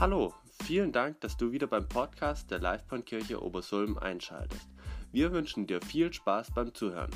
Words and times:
Hallo, 0.00 0.32
vielen 0.62 0.92
Dank, 0.92 1.20
dass 1.22 1.36
du 1.36 1.50
wieder 1.50 1.66
beim 1.66 1.88
Podcast 1.88 2.52
der 2.52 2.60
Livebahnkirche 2.60 3.42
Obersulm 3.42 3.98
einschaltest. 3.98 4.68
Wir 5.10 5.32
wünschen 5.32 5.66
dir 5.66 5.80
viel 5.82 6.12
Spaß 6.12 6.52
beim 6.52 6.72
Zuhören. 6.72 7.10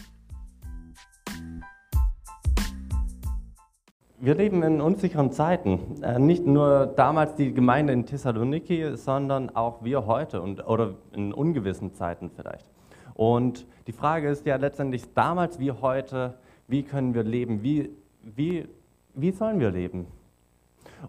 Wir 4.18 4.34
leben 4.34 4.64
in 4.64 4.80
unsicheren 4.80 5.30
Zeiten. 5.30 6.02
Äh, 6.02 6.18
nicht 6.18 6.44
nur 6.44 6.86
damals 6.86 7.36
die 7.36 7.54
Gemeinde 7.54 7.92
in 7.92 8.04
Thessaloniki, 8.04 8.96
sondern 8.96 9.54
auch 9.54 9.84
wir 9.84 10.06
heute 10.06 10.42
und, 10.42 10.66
oder 10.66 10.96
in 11.12 11.32
ungewissen 11.32 11.94
Zeiten 11.94 12.32
vielleicht. 12.34 12.66
Und 13.14 13.64
die 13.86 13.92
Frage 13.92 14.28
ist 14.28 14.44
ja 14.44 14.56
letztendlich 14.56 15.04
damals 15.14 15.60
wie 15.60 15.70
heute, 15.70 16.36
wie 16.66 16.82
können 16.82 17.14
wir 17.14 17.22
leben? 17.22 17.62
Wie, 17.62 17.90
wie, 18.24 18.66
wie 19.14 19.30
sollen 19.30 19.60
wir 19.60 19.70
leben? 19.70 20.08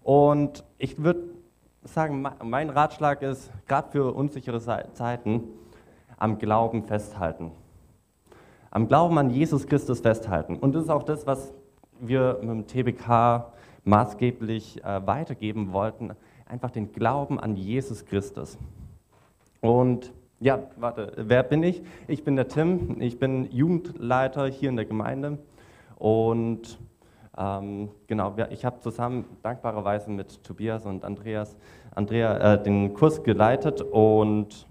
Und 0.04 0.62
ich 0.78 1.02
würde 1.02 1.34
sagen, 1.84 2.26
mein 2.42 2.70
Ratschlag 2.70 3.22
ist, 3.22 3.50
gerade 3.66 3.90
für 3.90 4.14
unsichere 4.14 4.60
Zeiten, 4.60 5.44
am 6.16 6.38
Glauben 6.38 6.84
festhalten. 6.84 7.52
Am 8.70 8.88
Glauben 8.88 9.18
an 9.18 9.30
Jesus 9.30 9.66
Christus 9.66 10.00
festhalten. 10.00 10.56
Und 10.56 10.74
das 10.74 10.84
ist 10.84 10.90
auch 10.90 11.02
das, 11.02 11.26
was 11.26 11.52
wir 12.00 12.38
mit 12.42 12.50
dem 12.50 12.66
TBK 12.66 13.52
maßgeblich 13.84 14.82
äh, 14.82 15.06
weitergeben 15.06 15.72
wollten. 15.72 16.12
Einfach 16.46 16.70
den 16.70 16.92
Glauben 16.92 17.38
an 17.38 17.56
Jesus 17.56 18.04
Christus. 18.04 18.58
Und 19.60 20.12
ja, 20.40 20.58
warte, 20.76 21.12
wer 21.16 21.42
bin 21.42 21.62
ich? 21.62 21.82
Ich 22.08 22.24
bin 22.24 22.36
der 22.36 22.48
Tim, 22.48 23.00
ich 23.00 23.18
bin 23.18 23.50
Jugendleiter 23.50 24.46
hier 24.46 24.68
in 24.68 24.76
der 24.76 24.84
Gemeinde 24.84 25.38
und 25.96 26.78
ähm, 27.36 27.90
genau, 28.06 28.34
ich 28.50 28.64
habe 28.64 28.80
zusammen 28.80 29.24
dankbarerweise 29.42 30.10
mit 30.10 30.42
Tobias 30.44 30.86
und 30.86 31.04
Andreas 31.04 31.56
Andrea 31.94 32.54
äh, 32.54 32.62
den 32.62 32.92
Kurs 32.94 33.22
geleitet 33.22 33.80
und 33.80 34.66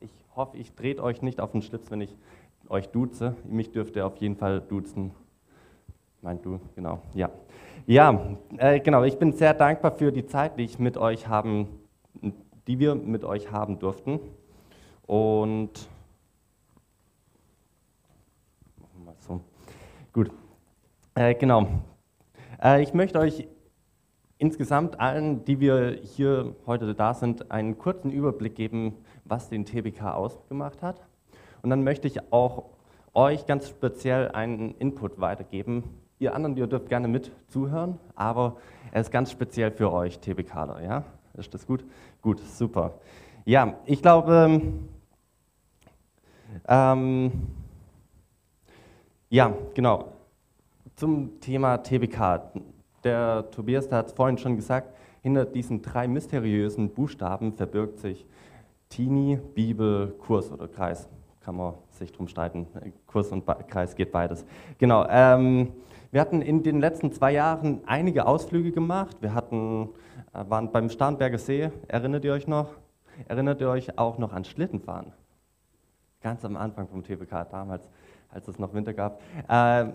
ich 0.00 0.10
hoffe, 0.34 0.56
ich 0.56 0.74
drehe 0.74 1.02
euch 1.02 1.20
nicht 1.20 1.40
auf 1.40 1.52
den 1.52 1.60
Schlips, 1.60 1.90
wenn 1.90 2.00
ich 2.00 2.16
euch 2.68 2.88
duze. 2.88 3.36
Mich 3.44 3.72
dürft 3.72 3.96
ihr 3.96 4.06
auf 4.06 4.16
jeden 4.16 4.36
Fall 4.36 4.60
duzen. 4.60 5.10
Meint 6.22 6.44
du, 6.46 6.60
genau, 6.74 7.02
ja. 7.14 7.30
Ja, 7.86 8.36
äh, 8.56 8.80
genau, 8.80 9.02
ich 9.02 9.18
bin 9.18 9.32
sehr 9.32 9.52
dankbar 9.54 9.92
für 9.92 10.12
die 10.12 10.24
Zeit, 10.24 10.58
die 10.58 10.62
ich 10.62 10.78
mit 10.78 10.96
euch 10.96 11.28
haben, 11.28 11.68
die 12.66 12.78
wir 12.78 12.94
mit 12.94 13.24
euch 13.24 13.50
haben 13.50 13.78
durften. 13.78 14.20
Und 15.06 15.88
so. 19.18 19.40
Gut. 20.12 20.30
Äh, 21.14 21.34
genau. 21.34 21.66
Äh, 22.62 22.82
ich 22.82 22.94
möchte 22.94 23.18
euch 23.18 23.48
insgesamt 24.38 25.00
allen, 25.00 25.44
die 25.44 25.60
wir 25.60 25.98
hier 26.02 26.54
heute 26.66 26.94
da 26.94 27.14
sind, 27.14 27.50
einen 27.50 27.78
kurzen 27.78 28.10
Überblick 28.10 28.54
geben, 28.54 28.94
was 29.24 29.48
den 29.48 29.64
TBK 29.64 30.14
ausgemacht 30.14 30.82
hat. 30.82 31.00
Und 31.62 31.70
dann 31.70 31.84
möchte 31.84 32.08
ich 32.08 32.32
auch 32.32 32.64
euch 33.14 33.46
ganz 33.46 33.68
speziell 33.68 34.30
einen 34.30 34.74
Input 34.78 35.20
weitergeben. 35.20 35.84
Ihr 36.18 36.34
anderen, 36.34 36.56
ihr 36.56 36.66
dürft 36.66 36.88
gerne 36.88 37.08
mit 37.08 37.30
zuhören, 37.48 37.98
aber 38.14 38.56
er 38.92 39.00
ist 39.00 39.10
ganz 39.10 39.30
speziell 39.30 39.70
für 39.70 39.92
euch, 39.92 40.18
TBKler. 40.20 40.82
Ja? 40.82 41.04
Ist 41.34 41.52
das 41.52 41.66
gut? 41.66 41.84
Gut, 42.20 42.40
super. 42.40 42.94
Ja, 43.44 43.74
ich 43.86 44.02
glaube, 44.02 44.62
ähm, 46.68 47.32
ja, 49.30 49.52
genau. 49.74 50.12
Zum 51.02 51.40
Thema 51.40 51.78
TBK. 51.78 52.52
Der 53.02 53.50
Tobias 53.50 53.90
hat 53.90 54.06
es 54.06 54.12
vorhin 54.12 54.38
schon 54.38 54.54
gesagt, 54.54 54.94
hinter 55.20 55.44
diesen 55.44 55.82
drei 55.82 56.06
mysteriösen 56.06 56.90
Buchstaben 56.90 57.54
verbirgt 57.54 57.98
sich 57.98 58.24
Tini, 58.88 59.40
Bibel, 59.52 60.14
Kurs 60.24 60.52
oder 60.52 60.68
Kreis. 60.68 61.08
Kann 61.40 61.56
man 61.56 61.74
sich 61.90 62.12
drum 62.12 62.28
streiten. 62.28 62.68
Kurs 63.08 63.32
und 63.32 63.44
Kreis 63.66 63.96
geht 63.96 64.12
beides. 64.12 64.46
Genau. 64.78 65.04
Ähm, 65.08 65.72
wir 66.12 66.20
hatten 66.20 66.40
in 66.40 66.62
den 66.62 66.78
letzten 66.78 67.10
zwei 67.10 67.32
Jahren 67.32 67.80
einige 67.84 68.24
Ausflüge 68.24 68.70
gemacht. 68.70 69.16
Wir 69.20 69.34
hatten, 69.34 69.88
äh, 70.32 70.44
waren 70.48 70.70
beim 70.70 70.88
Starnberger 70.88 71.38
See, 71.38 71.72
erinnert 71.88 72.24
ihr 72.24 72.32
euch 72.32 72.46
noch? 72.46 72.76
Erinnert 73.26 73.60
ihr 73.60 73.70
euch 73.70 73.98
auch 73.98 74.18
noch 74.18 74.32
an 74.32 74.44
Schlittenfahren? 74.44 75.12
Ganz 76.20 76.44
am 76.44 76.56
Anfang 76.56 76.86
vom 76.86 77.02
TBK 77.02 77.50
damals, 77.50 77.90
als 78.30 78.46
es 78.46 78.60
noch 78.60 78.72
Winter 78.72 78.94
gab. 78.94 79.20
Äh, 79.48 79.86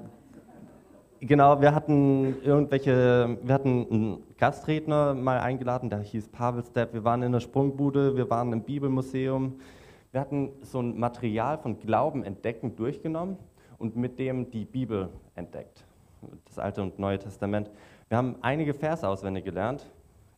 genau, 1.19 1.61
wir 1.61 1.73
hatten 1.73 2.41
irgendwelche, 2.41 3.37
wir 3.41 3.53
hatten 3.53 3.87
einen 3.89 4.23
Gastredner 4.37 5.13
mal 5.13 5.39
eingeladen, 5.39 5.89
der 5.89 5.99
hieß 5.99 6.29
Pavel 6.29 6.63
Stepp. 6.63 6.93
Wir 6.93 7.03
waren 7.03 7.23
in 7.23 7.31
der 7.31 7.39
Sprungbude, 7.39 8.15
wir 8.15 8.29
waren 8.29 8.53
im 8.53 8.63
Bibelmuseum. 8.63 9.59
Wir 10.11 10.21
hatten 10.21 10.51
so 10.61 10.81
ein 10.81 10.97
Material 10.97 11.57
von 11.57 11.79
Glauben 11.79 12.23
entdecken 12.23 12.75
durchgenommen 12.75 13.37
und 13.77 13.95
mit 13.95 14.19
dem 14.19 14.49
die 14.51 14.65
Bibel 14.65 15.09
entdeckt. 15.35 15.83
Das 16.45 16.57
Alte 16.57 16.81
und 16.81 16.97
Neue 16.99 17.19
Testament. 17.19 17.69
Wir 18.09 18.17
haben 18.17 18.35
einige 18.41 18.73
Verse 18.73 19.07
auswendig 19.07 19.45
gelernt. 19.45 19.85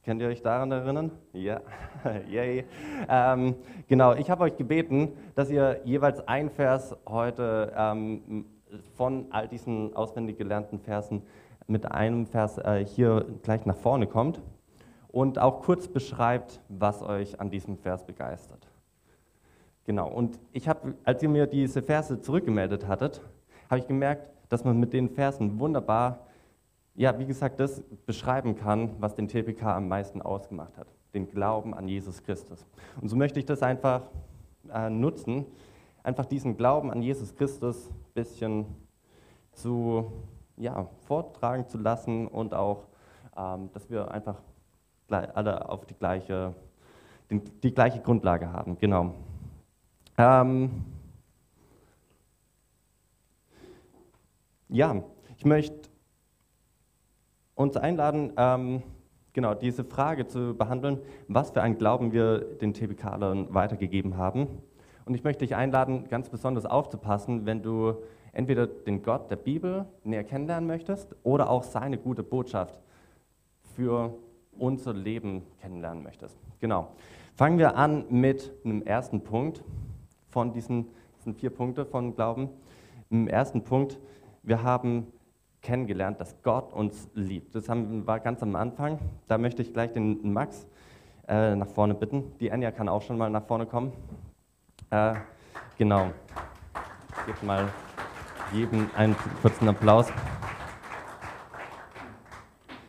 Könnt 0.04 0.22
ihr 0.22 0.28
euch 0.28 0.42
daran 0.42 0.72
erinnern? 0.72 1.12
Ja, 1.34 1.62
yay. 2.30 2.66
Ähm, 3.08 3.56
genau, 3.88 4.14
ich 4.14 4.30
habe 4.30 4.44
euch 4.46 4.58
gebeten, 4.58 5.10
dass 5.36 5.50
ihr 5.50 5.82
jeweils 5.84 6.26
ein 6.28 6.50
Vers 6.50 6.96
heute 7.06 7.74
ähm, 7.78 8.46
von 8.96 9.28
all 9.32 9.48
diesen 9.48 9.96
auswendig 9.96 10.38
gelernten 10.38 10.80
Versen 10.80 11.24
mit 11.68 11.92
einem 11.92 12.26
Vers 12.26 12.58
äh, 12.58 12.86
hier 12.86 13.26
gleich 13.44 13.66
nach 13.66 13.76
vorne 13.76 14.08
kommt 14.08 14.42
und 15.08 15.40
auch 15.40 15.62
kurz 15.62 15.88
beschreibt, 15.88 16.62
was 16.70 17.02
euch 17.02 17.40
an 17.40 17.50
diesem 17.50 17.78
Vers 17.78 18.06
begeistert. 18.06 18.68
Genau, 19.86 20.10
und 20.10 20.40
ich 20.52 20.68
habe, 20.68 20.96
als 21.04 21.24
ihr 21.24 21.30
mir 21.30 21.48
diese 21.48 21.82
Verse 21.82 22.22
zurückgemeldet 22.22 22.88
hattet, 22.88 23.22
habe 23.70 23.80
ich 23.80 23.88
gemerkt, 23.88 24.30
dass 24.50 24.64
man 24.64 24.80
mit 24.80 24.94
den 24.94 25.10
Versen 25.10 25.60
wunderbar 25.60 26.28
ja, 27.00 27.18
wie 27.18 27.26
gesagt, 27.26 27.62
das 27.62 27.82
beschreiben 28.06 28.58
kann, 28.58 28.92
was 29.00 29.16
den 29.16 29.30
TPK 29.30 29.78
am 29.78 29.88
meisten 29.88 30.22
ausgemacht 30.22 30.78
hat, 30.78 30.88
den 31.14 31.30
Glauben 31.30 31.74
an 31.74 31.88
Jesus 31.88 32.22
Christus. 32.24 32.66
Und 33.00 33.08
so 33.08 33.16
möchte 33.16 33.40
ich 33.40 33.46
das 33.46 33.64
einfach 33.64 34.02
äh, 34.70 34.90
nutzen, 34.90 35.46
einfach 36.04 36.26
diesen 36.26 36.58
Glauben 36.58 36.92
an 36.92 37.02
Jesus 37.02 37.34
Christus 37.34 37.90
bisschen 38.14 38.66
zu 39.54 40.12
ja, 40.58 40.88
vortragen 41.08 41.68
zu 41.68 41.78
lassen 41.78 42.28
und 42.28 42.54
auch, 42.54 42.88
ähm, 43.38 43.70
dass 43.74 43.90
wir 43.90 44.12
einfach 44.12 44.42
alle 45.10 45.68
auf 45.70 45.86
die 45.86 45.96
gleiche, 45.96 46.54
die, 47.30 47.40
die 47.40 47.74
gleiche 47.74 48.02
Grundlage 48.02 48.52
haben. 48.52 48.78
Genau. 48.78 49.16
Ähm, 50.18 50.86
ja, 54.68 55.02
ich 55.38 55.46
möchte 55.46 55.90
uns 57.56 57.76
einladen, 57.76 58.34
ähm, 58.38 58.84
genau 59.34 59.54
diese 59.54 59.84
Frage 59.84 60.28
zu 60.28 60.56
behandeln, 60.56 61.00
was 61.28 61.52
für 61.52 61.62
einen 61.62 61.78
Glauben 61.78 62.12
wir 62.12 62.40
den 62.40 62.74
TBKlern 62.74 63.54
weitergegeben 63.54 64.18
haben. 64.18 64.62
Und 65.10 65.16
ich 65.16 65.24
möchte 65.24 65.44
dich 65.44 65.56
einladen, 65.56 66.08
ganz 66.08 66.30
besonders 66.30 66.68
aufzupassen, 66.68 67.48
wenn 67.48 67.64
du 67.64 67.96
entweder 68.32 68.68
den 68.68 69.02
Gott 69.02 69.32
der 69.32 69.38
Bibel 69.38 69.88
näher 70.04 70.24
kennenlernen 70.24 70.68
möchtest 70.68 71.16
oder 71.24 71.50
auch 71.50 71.64
seine 71.64 71.98
gute 71.98 72.22
Botschaft 72.22 72.80
für 73.76 74.14
unser 74.56 74.94
Leben 74.94 75.42
kennenlernen 75.62 76.04
möchtest. 76.04 76.38
Genau. 76.60 76.90
Fangen 77.34 77.58
wir 77.58 77.76
an 77.76 78.06
mit 78.12 78.52
einem 78.64 78.84
ersten 78.84 79.22
Punkt 79.24 79.64
von 80.28 80.54
diesen, 80.54 80.86
diesen 81.18 81.34
vier 81.34 81.50
Punkten 81.50 81.88
von 81.88 82.14
Glauben. 82.14 82.50
Im 83.10 83.28
ersten 83.28 83.64
Punkt, 83.64 83.98
wir 84.44 84.62
haben 84.62 85.08
kennengelernt, 85.64 86.22
dass 86.22 86.40
Gott 86.44 86.72
uns 86.72 87.10
liebt. 87.16 87.56
Das 87.56 87.68
haben, 87.68 88.06
war 88.06 88.20
ganz 88.20 88.44
am 88.44 88.56
Anfang. 88.56 89.00
Da 89.28 89.40
möchte 89.40 89.64
ich 89.64 89.74
gleich 89.74 89.92
den 89.92 90.34
Max 90.34 90.68
äh, 91.28 91.56
nach 91.56 91.70
vorne 91.70 91.96
bitten. 91.96 92.32
Die 92.40 92.52
Anja 92.52 92.70
kann 92.70 92.88
auch 92.88 93.02
schon 93.02 93.18
mal 93.18 93.32
nach 93.32 93.48
vorne 93.48 93.66
kommen. 93.66 93.92
Äh, 94.90 95.16
genau. 95.78 96.12
Gebt 97.26 97.44
mal 97.44 97.68
jedem 98.52 98.90
einen 98.96 99.16
kurzen 99.42 99.68
Applaus. 99.68 100.08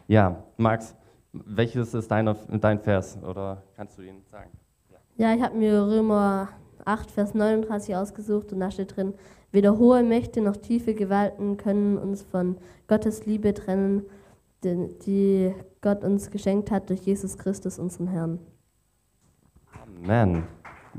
Ja, 0.08 0.42
Max, 0.56 0.96
welches 1.32 1.94
ist 1.94 2.10
deine, 2.10 2.34
dein 2.48 2.80
Vers 2.80 3.18
oder 3.22 3.62
kannst 3.76 3.98
du 3.98 4.02
ihn 4.02 4.22
sagen? 4.24 4.50
Ja, 4.90 5.28
ja 5.28 5.36
ich 5.36 5.42
habe 5.42 5.56
mir 5.56 5.82
Römer 5.82 6.48
8, 6.84 7.10
Vers 7.10 7.34
39 7.34 7.94
ausgesucht 7.94 8.52
und 8.52 8.60
da 8.60 8.70
steht 8.70 8.96
drin, 8.96 9.14
weder 9.52 9.78
hohe 9.78 10.02
Mächte 10.02 10.40
noch 10.40 10.56
tiefe 10.56 10.94
Gewalten 10.94 11.56
können 11.56 11.98
uns 11.98 12.22
von 12.22 12.56
Gottes 12.88 13.26
Liebe 13.26 13.54
trennen, 13.54 14.02
die 14.64 15.54
Gott 15.80 16.04
uns 16.04 16.30
geschenkt 16.30 16.70
hat 16.70 16.90
durch 16.90 17.00
Jesus 17.00 17.38
Christus, 17.38 17.78
unseren 17.78 18.08
Herrn. 18.08 18.38
Amen. 19.82 20.44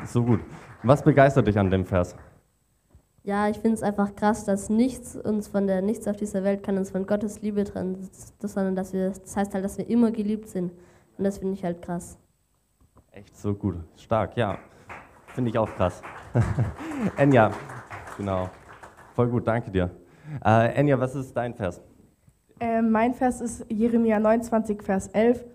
So 0.05 0.23
gut. 0.23 0.39
Was 0.83 1.04
begeistert 1.04 1.45
dich 1.45 1.60
an 1.60 1.69
dem 1.69 1.86
Vers? 1.86 2.16
Ja, 3.24 3.48
ich 3.48 3.57
finde 3.57 3.75
es 3.75 3.83
einfach 3.83 4.16
krass, 4.16 4.45
dass 4.45 4.69
nichts 4.69 5.16
uns 5.16 5.48
von 5.48 5.68
der 5.68 5.83
nichts 5.83 6.07
auf 6.07 6.16
dieser 6.16 6.44
Welt 6.44 6.63
kann 6.63 6.78
uns 6.78 6.89
von 6.89 7.06
Gottes 7.06 7.42
Liebe 7.44 7.63
trennen, 7.63 8.10
das, 8.39 8.54
sondern 8.54 8.75
dass 8.75 8.92
wir, 8.94 9.10
das 9.10 9.38
heißt 9.38 9.54
halt, 9.54 9.63
dass 9.63 9.78
wir 9.78 9.88
immer 9.88 10.10
geliebt 10.10 10.48
sind 10.48 10.72
Und 11.19 11.24
das 11.24 11.38
finde 11.38 11.54
ich 11.54 11.63
halt 11.63 11.83
krass. 11.83 12.18
Echt 13.12 13.38
so 13.38 13.54
gut. 13.54 13.75
Stark, 13.95 14.36
ja. 14.38 14.57
Finde 15.28 15.51
ich 15.51 15.57
auch 15.57 15.69
krass. 15.69 16.01
Enja, 17.18 17.51
genau. 18.18 18.50
Voll 19.13 19.28
gut, 19.28 19.45
danke 19.45 19.69
dir. 19.69 19.92
Äh, 20.44 20.74
Enja, 20.74 21.00
was 21.00 21.13
ist 21.13 21.38
dein 21.38 21.54
Vers? 21.54 21.80
Äh, 22.60 22.81
mein 22.81 23.13
Vers 23.13 23.39
ist 23.39 23.66
Jeremia 23.69 24.19
29, 24.19 24.81
Vers 24.81 25.10
11. 25.10 25.45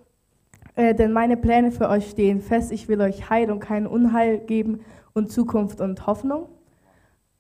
Äh, 0.76 0.94
denn 0.94 1.12
meine 1.12 1.37
Pläne 1.37 1.73
für 1.73 1.88
euch 1.88 2.11
stehen 2.11 2.40
fest. 2.40 2.70
Ich 2.70 2.87
will 2.88 3.00
euch 3.00 3.28
Heil 3.28 3.50
und 3.50 3.58
kein 3.58 3.88
Unheil 3.88 4.38
geben 4.38 4.84
und 5.16 5.30
Zukunft 5.30 5.80
und 5.80 6.06
Hoffnung. 6.06 6.48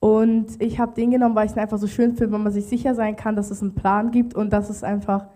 Und 0.00 0.60
ich 0.62 0.78
habe 0.78 0.94
den 0.94 1.10
genommen, 1.10 1.34
weil 1.34 1.46
ich 1.46 1.52
es 1.52 1.58
einfach 1.58 1.78
so 1.78 1.86
schön 1.86 2.16
finde, 2.16 2.32
wenn 2.32 2.42
man 2.42 2.52
sich 2.52 2.66
sicher 2.66 2.94
sein 2.94 3.16
kann, 3.16 3.36
dass 3.36 3.50
es 3.50 3.62
einen 3.62 3.74
Plan 3.74 4.10
gibt 4.10 4.34
und 4.34 4.52
dass 4.52 4.70
es 4.70 4.84
einfach, 4.84 5.26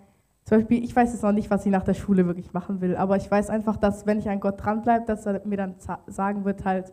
zum 0.45 0.59
Beispiel, 0.59 0.85
ich 0.85 0.95
weiß 0.95 1.13
jetzt 1.13 1.23
noch 1.23 1.33
nicht, 1.33 1.51
was 1.51 1.65
ich 1.65 1.73
nach 1.73 1.83
der 1.83 1.95
Schule 1.95 2.27
wirklich 2.27 2.53
machen 2.53 2.81
will, 2.81 2.97
aber 2.97 3.17
ich 3.17 3.31
weiß 3.31 3.51
einfach, 3.51 3.77
dass 3.77 4.07
wenn 4.07 4.19
ich 4.19 4.29
an 4.29 4.41
Gott 4.41 4.63
dranbleibe, 4.63 5.07
dass 5.07 5.27
er 5.27 5.47
mir 5.47 5.57
dann 5.57 5.77
sagen 6.07 6.45
wird 6.45 6.65
halt, 6.65 6.93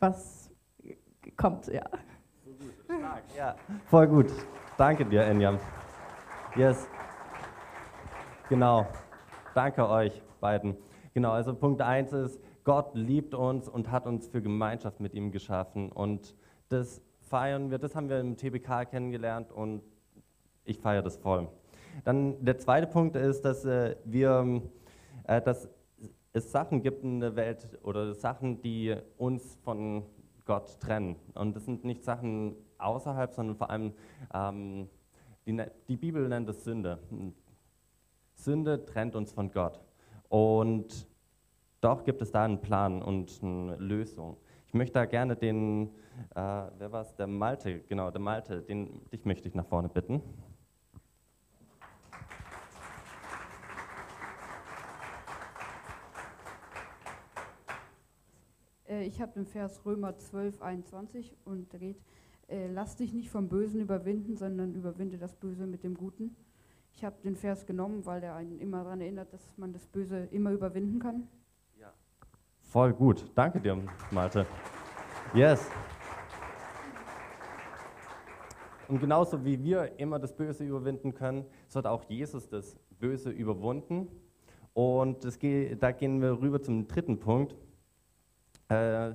was 0.00 0.50
kommt, 1.36 1.68
ja. 1.68 1.84
Ja. 3.36 3.54
Voll 3.86 4.06
gut. 4.08 4.26
Danke 4.76 5.04
dir, 5.04 5.22
Enjam. 5.22 5.58
Yes. 6.56 6.86
Genau. 8.48 8.86
Danke 9.54 9.88
euch 9.88 10.22
beiden. 10.40 10.76
Genau, 11.14 11.30
also 11.30 11.54
Punkt 11.54 11.80
1 11.80 12.12
ist, 12.12 12.40
Gott 12.64 12.94
liebt 12.94 13.34
uns 13.34 13.68
und 13.68 13.90
hat 13.90 14.06
uns 14.06 14.26
für 14.26 14.42
Gemeinschaft 14.42 14.98
mit 14.98 15.14
ihm 15.14 15.30
geschaffen. 15.30 15.92
Und 15.92 16.34
das 16.70 17.02
feiern 17.20 17.70
wir, 17.70 17.78
das 17.78 17.94
haben 17.94 18.08
wir 18.08 18.20
im 18.20 18.36
TBK 18.36 18.86
kennengelernt 18.90 19.52
und 19.52 19.82
ich 20.64 20.78
feiere 20.78 21.02
das 21.02 21.16
voll. 21.16 21.48
Dann 22.04 22.42
der 22.44 22.58
zweite 22.58 22.86
Punkt 22.86 23.16
ist, 23.16 23.42
dass 23.42 23.64
äh, 23.64 23.96
wir, 24.04 24.62
äh, 25.24 25.40
dass 25.40 25.68
es 26.32 26.50
Sachen 26.50 26.82
gibt 26.82 27.04
in 27.04 27.20
der 27.20 27.36
Welt 27.36 27.78
oder 27.82 28.14
Sachen, 28.14 28.60
die 28.60 28.96
uns 29.18 29.56
von 29.62 30.04
Gott 30.44 30.80
trennen. 30.80 31.16
Und 31.34 31.54
das 31.54 31.64
sind 31.64 31.84
nicht 31.84 32.02
Sachen 32.02 32.56
außerhalb, 32.78 33.32
sondern 33.32 33.56
vor 33.56 33.70
allem, 33.70 33.92
ähm, 34.32 34.88
die, 35.46 35.52
ne-, 35.52 35.70
die 35.88 35.96
Bibel 35.96 36.28
nennt 36.28 36.48
es 36.48 36.64
Sünde. 36.64 36.98
Sünde 38.34 38.84
trennt 38.84 39.14
uns 39.14 39.32
von 39.32 39.50
Gott. 39.52 39.80
Und 40.28 41.06
doch 41.84 42.02
gibt 42.02 42.22
es 42.22 42.32
da 42.32 42.44
einen 42.44 42.62
Plan 42.62 43.02
und 43.02 43.40
eine 43.42 43.76
Lösung. 43.76 44.38
Ich 44.66 44.72
möchte 44.72 44.94
da 44.94 45.04
gerne 45.04 45.36
den, 45.36 45.88
äh, 46.34 46.40
wer 46.78 46.90
war 46.90 47.02
es, 47.02 47.14
der 47.14 47.26
Malte, 47.26 47.80
genau, 47.80 48.10
der 48.10 48.22
Malte, 48.22 48.62
den, 48.62 49.02
dich 49.10 49.26
möchte 49.26 49.48
ich 49.48 49.54
nach 49.54 49.66
vorne 49.66 49.90
bitten. 49.90 50.22
Äh, 58.88 59.04
ich 59.04 59.20
habe 59.20 59.32
den 59.32 59.44
Vers 59.44 59.84
Römer 59.84 60.16
12, 60.16 60.62
21 60.62 61.36
und 61.44 61.70
da 61.74 61.76
geht, 61.76 62.00
äh, 62.48 62.66
lass 62.68 62.96
dich 62.96 63.12
nicht 63.12 63.28
vom 63.28 63.50
Bösen 63.50 63.82
überwinden, 63.82 64.38
sondern 64.38 64.74
überwinde 64.74 65.18
das 65.18 65.34
Böse 65.34 65.66
mit 65.66 65.84
dem 65.84 65.94
Guten. 65.96 66.34
Ich 66.94 67.04
habe 67.04 67.16
den 67.22 67.36
Vers 67.36 67.66
genommen, 67.66 68.06
weil 68.06 68.22
er 68.22 68.36
einen 68.36 68.58
immer 68.58 68.84
daran 68.84 69.02
erinnert, 69.02 69.34
dass 69.34 69.58
man 69.58 69.74
das 69.74 69.86
Böse 69.86 70.28
immer 70.30 70.52
überwinden 70.52 70.98
kann. 70.98 71.28
Voll 72.74 72.92
gut. 72.92 73.30
Danke 73.36 73.60
dir, 73.60 73.80
Malte. 74.10 74.44
Yes. 75.32 75.70
Und 78.88 78.98
genauso 78.98 79.44
wie 79.44 79.62
wir 79.62 79.96
immer 80.00 80.18
das 80.18 80.34
Böse 80.34 80.64
überwinden 80.64 81.14
können, 81.14 81.44
so 81.68 81.78
hat 81.78 81.86
auch 81.86 82.02
Jesus 82.08 82.48
das 82.48 82.74
Böse 82.98 83.30
überwunden. 83.30 84.08
Und 84.72 85.24
das, 85.24 85.38
da 85.78 85.92
gehen 85.92 86.20
wir 86.20 86.40
rüber 86.40 86.60
zum 86.60 86.88
dritten 86.88 87.20
Punkt. 87.20 87.54
Äh, 88.68 89.12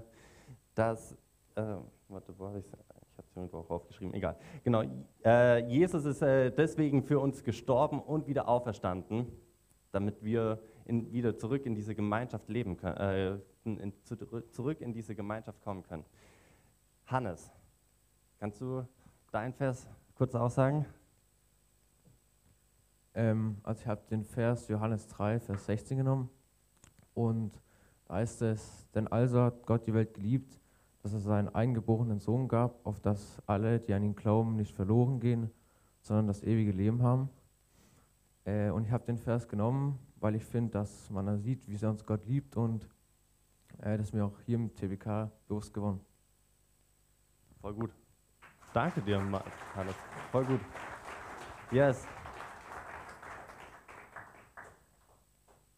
dass, 0.74 1.12
äh, 1.56 1.62
warte, 2.08 2.34
wo 2.38 2.48
habe 2.48 2.60
ich? 2.60 2.66
Ich 2.66 2.72
habe 2.72 3.28
es 3.28 3.36
irgendwo 3.36 3.58
auch 3.58 3.70
aufgeschrieben, 3.72 4.14
egal. 4.14 4.38
Genau, 4.64 4.84
äh, 5.26 5.68
Jesus 5.68 6.06
ist 6.06 6.22
äh, 6.22 6.50
deswegen 6.50 7.04
für 7.04 7.20
uns 7.20 7.44
gestorben 7.44 8.00
und 8.00 8.26
wieder 8.26 8.48
auferstanden, 8.48 9.28
damit 9.92 10.24
wir 10.24 10.62
in, 10.90 11.14
wieder 11.14 11.38
zurück 11.38 11.66
in 11.66 11.76
diese 11.76 11.94
Gemeinschaft 11.94 12.50
leben 12.50 12.76
können, 12.76 12.98
äh, 12.98 13.38
in, 13.64 13.94
zu, 14.04 14.18
zurück 14.52 14.82
in 14.82 14.92
diese 14.92 15.16
Gemeinschaft 15.16 15.62
kommen 15.62 15.84
können. 15.84 16.04
Hannes, 17.06 17.52
kannst 18.40 18.60
du 18.60 18.86
dein 19.32 19.54
Vers 19.54 19.88
kurz 20.16 20.34
aussagen? 20.34 20.86
Ähm, 23.14 23.58
also 23.64 23.82
ich 23.82 23.88
habe 23.88 24.02
den 24.10 24.24
Vers 24.24 24.68
Johannes 24.68 25.08
3, 25.08 25.40
Vers 25.40 25.66
16 25.68 26.00
genommen 26.00 26.30
und 27.14 27.52
da 28.06 28.16
heißt 28.16 28.42
es, 28.42 28.90
denn 28.96 29.08
also 29.08 29.42
hat 29.42 29.68
Gott 29.68 29.86
die 29.86 29.94
Welt 29.94 30.16
geliebt, 30.16 30.60
dass 31.04 31.14
er 31.14 31.20
seinen 31.20 31.50
eingeborenen 31.50 32.20
Sohn 32.20 32.48
gab, 32.48 32.84
auf 32.86 33.00
dass 33.00 33.42
alle, 33.46 33.80
die 33.80 33.94
an 33.94 34.04
ihn 34.04 34.16
glauben, 34.16 34.56
nicht 34.56 34.76
verloren 34.76 35.20
gehen, 35.20 35.52
sondern 36.02 36.28
das 36.28 36.42
ewige 36.42 36.72
Leben 36.72 37.04
haben. 37.04 37.30
Äh, 38.46 38.72
und 38.72 38.86
ich 38.86 38.92
habe 38.92 39.06
den 39.06 39.18
Vers 39.18 39.48
genommen, 39.48 40.00
weil 40.20 40.36
ich 40.36 40.46
finde, 40.46 40.72
dass 40.72 41.10
man 41.10 41.26
da 41.26 41.38
sieht, 41.38 41.68
wie 41.68 41.76
sehr 41.76 41.90
uns 41.90 42.06
Gott 42.06 42.26
liebt 42.26 42.56
und 42.58 42.88
äh, 43.80 43.98
das 43.98 44.08
ist 44.08 44.14
mir 44.14 44.26
auch 44.26 44.40
hier 44.46 44.56
im 44.56 44.74
TBK 44.74 45.32
bewusst 45.48 45.74
geworden. 45.74 46.02
Voll 47.62 47.74
gut. 47.74 47.92
Danke 48.74 49.02
dir, 49.02 49.20
Hannes. 49.76 49.96
Voll 50.32 50.46
gut. 50.46 50.62
Yes. 51.72 52.06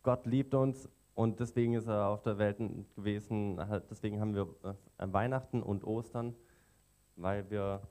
Gott 0.03 0.25
liebt 0.25 0.53
uns 0.53 0.89
und 1.13 1.39
deswegen 1.39 1.73
ist 1.73 1.87
er 1.87 2.07
auf 2.07 2.21
der 2.23 2.37
Welt 2.37 2.57
gewesen. 2.95 3.59
Deswegen 3.89 4.19
haben 4.19 4.33
wir 4.33 4.47
äh, 4.63 4.73
Weihnachten 5.13 5.61
und 5.61 5.83
Ostern, 5.83 6.35
weil, 7.15 7.49
wir, 7.49 7.81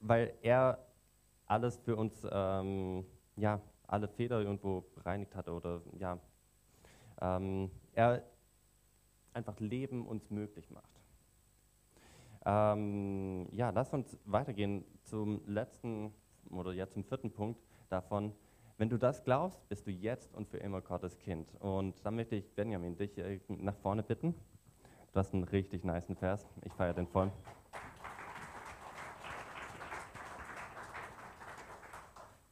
weil 0.00 0.32
er 0.42 0.78
alles 1.46 1.76
für 1.78 1.96
uns, 1.96 2.26
ähm, 2.30 3.04
ja, 3.36 3.60
alle 3.86 4.08
Fehler 4.08 4.40
irgendwo 4.40 4.82
bereinigt 4.94 5.34
hatte 5.34 5.52
oder 5.52 5.82
ja, 5.98 6.18
ähm, 7.20 7.70
er 7.94 8.22
einfach 9.32 9.58
Leben 9.60 10.06
uns 10.06 10.30
möglich 10.30 10.70
macht. 10.70 11.00
Ähm, 12.44 13.48
ja, 13.52 13.70
lass 13.70 13.92
uns 13.92 14.16
weitergehen 14.24 14.84
zum 15.02 15.40
letzten 15.46 16.14
oder 16.50 16.72
ja 16.72 16.88
zum 16.88 17.04
vierten 17.04 17.32
Punkt 17.32 17.60
davon, 17.88 18.32
wenn 18.78 18.88
du 18.88 18.98
das 18.98 19.24
glaubst, 19.24 19.66
bist 19.68 19.86
du 19.86 19.90
jetzt 19.90 20.34
und 20.34 20.48
für 20.48 20.58
immer 20.58 20.80
Gottes 20.80 21.18
Kind. 21.18 21.48
Und 21.60 21.94
dann 22.04 22.14
möchte 22.14 22.36
ich 22.36 22.54
Benjamin 22.54 22.96
dich 22.96 23.16
äh, 23.18 23.40
nach 23.48 23.76
vorne 23.76 24.02
bitten. 24.02 24.34
Du 25.12 25.18
hast 25.18 25.32
einen 25.32 25.44
richtig 25.44 25.82
niceen 25.82 26.14
Vers. 26.14 26.46
Ich 26.62 26.72
feiere 26.74 26.92
den 26.92 27.06
voll. 27.06 27.32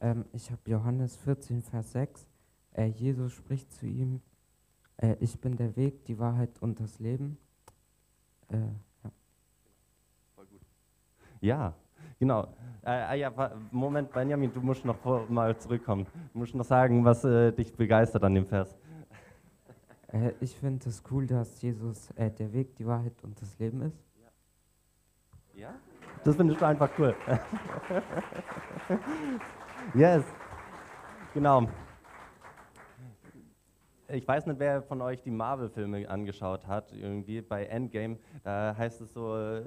Ähm, 0.05 0.25
ich 0.33 0.51
habe 0.51 0.61
Johannes 0.67 1.15
14, 1.17 1.63
Vers 1.63 1.93
6. 1.93 2.27
Äh, 2.73 2.85
Jesus 2.85 3.33
spricht 3.33 3.73
zu 3.73 3.87
ihm, 3.87 4.21
äh, 4.97 5.15
ich 5.19 5.39
bin 5.41 5.57
der 5.57 5.75
Weg, 5.75 6.05
die 6.05 6.19
Wahrheit 6.19 6.51
und 6.61 6.79
das 6.79 6.99
Leben. 6.99 7.39
Äh, 8.49 8.57
ja. 8.57 9.11
Voll 10.35 10.45
gut. 10.45 10.61
Ja, 11.41 11.73
Genau. 12.17 12.47
Äh, 12.85 13.19
ja, 13.19 13.51
Moment, 13.71 14.11
Benjamin, 14.13 14.53
du 14.53 14.61
musst 14.61 14.85
noch 14.85 14.95
vor, 14.97 15.25
mal 15.27 15.57
zurückkommen. 15.57 16.05
Du 16.31 16.39
musst 16.39 16.55
noch 16.55 16.63
sagen, 16.63 17.03
was 17.03 17.25
äh, 17.25 17.51
dich 17.51 17.73
begeistert 17.73 18.23
an 18.23 18.35
dem 18.35 18.45
Vers. 18.45 18.77
Äh, 20.13 20.31
ich 20.39 20.55
finde 20.55 20.87
es 20.87 21.03
cool, 21.11 21.27
dass 21.27 21.61
Jesus 21.61 22.11
äh, 22.11 22.31
der 22.31 22.53
Weg, 22.53 22.75
die 22.77 22.85
Wahrheit 22.85 23.21
und 23.23 23.41
das 23.41 23.59
Leben 23.59 23.81
ist. 23.81 24.01
Ja? 25.55 25.61
ja? 25.61 25.73
Das 26.25 26.35
finde 26.35 26.53
ich 26.53 26.61
einfach 26.61 26.89
cool. 26.99 27.15
yes. 29.93 30.25
Genau. 31.33 31.69
Ich 34.09 34.27
weiß 34.27 34.45
nicht, 34.47 34.59
wer 34.59 34.81
von 34.81 35.01
euch 35.01 35.21
die 35.21 35.31
Marvel-Filme 35.31 36.09
angeschaut 36.09 36.67
hat. 36.67 36.91
Irgendwie 36.91 37.41
bei 37.41 37.65
Endgame, 37.65 38.17
da 38.43 38.75
heißt 38.77 39.01
es 39.01 39.13
so, 39.13 39.37
äh, 39.37 39.63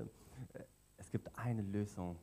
es 0.98 1.10
gibt 1.10 1.30
eine 1.38 1.62
Lösung 1.62 2.18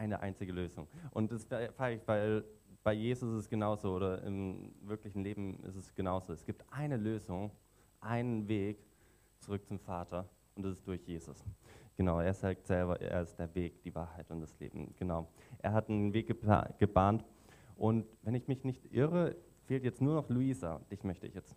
eine 0.00 0.20
einzige 0.20 0.52
Lösung. 0.52 0.88
Und 1.10 1.30
das 1.30 1.44
feiere 1.44 1.92
ich, 1.92 2.08
weil 2.08 2.44
bei 2.82 2.94
Jesus 2.94 3.34
ist 3.34 3.44
es 3.44 3.48
genauso 3.48 3.94
oder 3.94 4.22
im 4.22 4.72
wirklichen 4.82 5.22
Leben 5.22 5.62
ist 5.64 5.76
es 5.76 5.94
genauso. 5.94 6.32
Es 6.32 6.44
gibt 6.44 6.64
eine 6.70 6.96
Lösung, 6.96 7.50
einen 8.00 8.48
Weg 8.48 8.78
zurück 9.38 9.66
zum 9.66 9.78
Vater 9.78 10.28
und 10.54 10.64
das 10.64 10.78
ist 10.78 10.86
durch 10.86 11.06
Jesus. 11.06 11.44
Genau, 12.00 12.18
er 12.18 12.32
sagt 12.32 12.66
selber, 12.66 12.98
er 12.98 13.20
ist 13.20 13.38
der 13.38 13.54
Weg, 13.54 13.82
die 13.82 13.94
Wahrheit 13.94 14.30
und 14.30 14.40
das 14.40 14.58
Leben. 14.58 14.94
Genau. 14.98 15.28
Er 15.58 15.74
hat 15.74 15.90
einen 15.90 16.14
Weg 16.14 16.28
gebahnt 16.78 17.26
und 17.76 18.06
wenn 18.22 18.34
ich 18.34 18.48
mich 18.48 18.64
nicht 18.64 18.90
irre, 18.90 19.36
fehlt 19.66 19.84
jetzt 19.84 20.00
nur 20.00 20.14
noch 20.14 20.30
Luisa. 20.30 20.80
Dich 20.90 21.04
möchte 21.04 21.26
ich 21.26 21.34
jetzt 21.34 21.54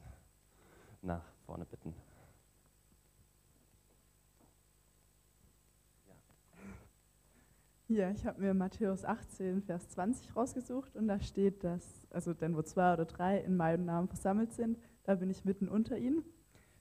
nach 1.01 1.23
vorne 1.45 1.63
bitten. 1.63 1.95
Ja, 7.88 8.12
ich 8.12 8.25
habe 8.25 8.41
mir 8.41 8.53
Matthäus 8.53 9.05
18, 9.05 9.62
Vers 9.62 9.88
20 9.91 10.35
rausgesucht 10.35 10.97
und 10.97 11.07
da 11.07 11.21
steht, 11.21 11.63
dass, 11.63 12.05
also 12.09 12.33
denn 12.33 12.53
wo 12.57 12.63
zwei 12.63 12.91
oder 12.91 13.05
drei 13.05 13.38
in 13.38 13.55
meinem 13.55 13.85
Namen 13.85 14.09
versammelt 14.09 14.51
sind, 14.51 14.77
da 15.05 15.15
bin 15.15 15.29
ich 15.29 15.45
mitten 15.45 15.69
unter 15.69 15.97
ihnen. 15.97 16.21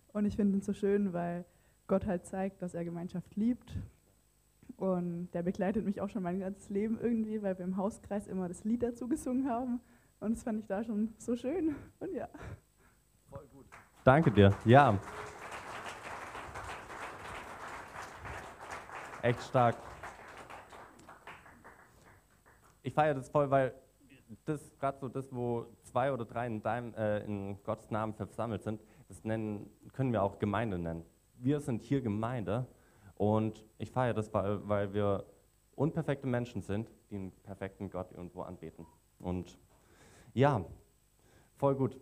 Und 0.08 0.24
ich 0.24 0.34
finde 0.34 0.58
ihn 0.58 0.62
so 0.62 0.72
schön, 0.72 1.12
weil 1.12 1.44
Gott 1.86 2.06
halt 2.06 2.26
zeigt, 2.26 2.62
dass 2.62 2.74
er 2.74 2.84
Gemeinschaft 2.84 3.36
liebt. 3.36 3.76
Und 4.76 5.30
der 5.32 5.42
begleitet 5.42 5.84
mich 5.84 6.00
auch 6.00 6.08
schon 6.08 6.22
mein 6.22 6.40
ganzes 6.40 6.68
Leben 6.70 6.98
irgendwie, 7.00 7.42
weil 7.42 7.56
wir 7.58 7.64
im 7.64 7.76
Hauskreis 7.76 8.26
immer 8.26 8.48
das 8.48 8.64
Lied 8.64 8.82
dazu 8.82 9.08
gesungen 9.08 9.48
haben. 9.48 9.80
Und 10.20 10.36
das 10.36 10.42
fand 10.42 10.60
ich 10.60 10.66
da 10.66 10.82
schon 10.82 11.14
so 11.18 11.36
schön. 11.36 11.74
Und 12.00 12.14
ja. 12.14 12.28
Voll 13.30 13.46
gut. 13.52 13.66
Danke 14.04 14.30
dir. 14.30 14.54
Ja. 14.64 14.98
Echt 19.22 19.42
stark. 19.42 19.76
Ich 22.82 22.92
feiere 22.92 23.14
das 23.14 23.28
voll, 23.30 23.48
weil 23.48 23.72
das 24.44 24.76
gerade 24.78 24.98
so 24.98 25.08
das, 25.08 25.32
wo 25.32 25.66
zwei 25.84 26.12
oder 26.12 26.24
drei 26.24 26.46
in, 26.46 26.62
deinem, 26.62 26.94
äh, 26.94 27.20
in 27.20 27.62
Gottes 27.62 27.90
Namen 27.90 28.14
versammelt 28.14 28.64
sind, 28.64 28.82
das 29.08 29.22
nennen, 29.22 29.70
können 29.92 30.12
wir 30.12 30.22
auch 30.22 30.38
Gemeinde 30.38 30.78
nennen. 30.78 31.04
Wir 31.42 31.60
sind 31.60 31.82
hier 31.82 32.00
Gemeinde 32.00 32.66
und 33.16 33.64
ich 33.78 33.90
feiere 33.90 34.14
das, 34.14 34.32
weil, 34.32 34.66
weil 34.68 34.94
wir 34.94 35.26
unperfekte 35.74 36.26
Menschen 36.26 36.62
sind, 36.62 36.88
die 37.10 37.16
einen 37.16 37.32
perfekten 37.42 37.90
Gott 37.90 38.12
irgendwo 38.12 38.42
anbeten. 38.42 38.86
Und 39.18 39.58
ja, 40.34 40.64
voll 41.56 41.74
gut. 41.74 41.98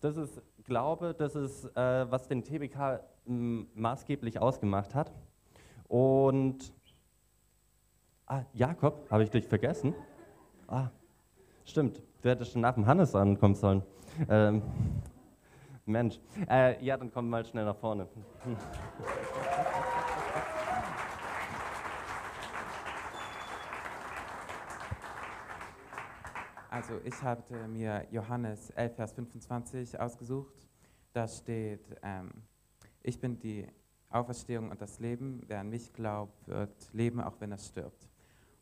Das 0.00 0.16
ist 0.16 0.40
Glaube, 0.64 1.14
das 1.14 1.34
ist, 1.34 1.66
äh, 1.76 2.10
was 2.10 2.26
den 2.26 2.42
TBK 2.42 3.00
maßgeblich 3.26 4.38
ausgemacht 4.38 4.94
hat. 4.94 5.12
Und 5.88 6.72
ah, 8.26 8.44
Jakob, 8.54 9.10
habe 9.10 9.24
ich 9.24 9.30
dich 9.30 9.46
vergessen? 9.46 9.94
Ah, 10.66 10.88
stimmt, 11.66 12.02
du 12.22 12.30
hättest 12.30 12.52
schon 12.52 12.62
nach 12.62 12.74
dem 12.74 12.86
Hannes 12.86 13.14
ankommen 13.14 13.54
sollen. 13.54 13.82
Ähm, 14.30 14.62
Mensch. 15.86 16.18
Äh, 16.48 16.82
ja, 16.84 16.96
dann 16.96 17.10
komm 17.12 17.28
mal 17.28 17.44
schnell 17.44 17.64
nach 17.64 17.76
vorne. 17.76 18.08
Also 26.70 27.00
ich 27.04 27.22
habe 27.22 27.68
mir 27.68 28.06
Johannes 28.10 28.70
11, 28.70 28.96
Vers 28.96 29.12
25 29.12 30.00
ausgesucht. 30.00 30.54
Da 31.12 31.28
steht, 31.28 31.84
ähm, 32.02 32.30
ich 33.02 33.20
bin 33.20 33.38
die 33.38 33.66
Auferstehung 34.08 34.70
und 34.70 34.80
das 34.80 34.98
Leben. 34.98 35.42
Wer 35.46 35.60
an 35.60 35.68
mich 35.68 35.92
glaubt, 35.92 36.48
wird 36.48 36.92
leben, 36.92 37.20
auch 37.20 37.40
wenn 37.40 37.52
er 37.52 37.58
stirbt. 37.58 38.08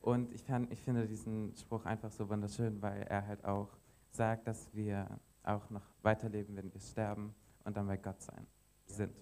Und 0.01 0.33
ich, 0.33 0.43
fand, 0.43 0.73
ich 0.73 0.83
finde 0.83 1.07
diesen 1.07 1.55
Spruch 1.55 1.85
einfach 1.85 2.11
so 2.11 2.29
wunderschön, 2.29 2.83
weil 2.83 3.03
er 3.03 3.27
halt 3.27 3.45
auch 3.45 3.69
sagt, 4.11 4.47
dass 4.47 4.75
wir 4.75 5.07
auch 5.45 5.69
noch 5.71 5.83
weiterleben, 6.03 6.57
wenn 6.57 6.73
wir 6.73 6.81
sterben 6.81 7.35
und 7.65 7.77
dann 7.77 7.87
bei 7.87 7.97
Gott 7.97 8.21
sein 8.21 8.47
sind. 8.87 9.13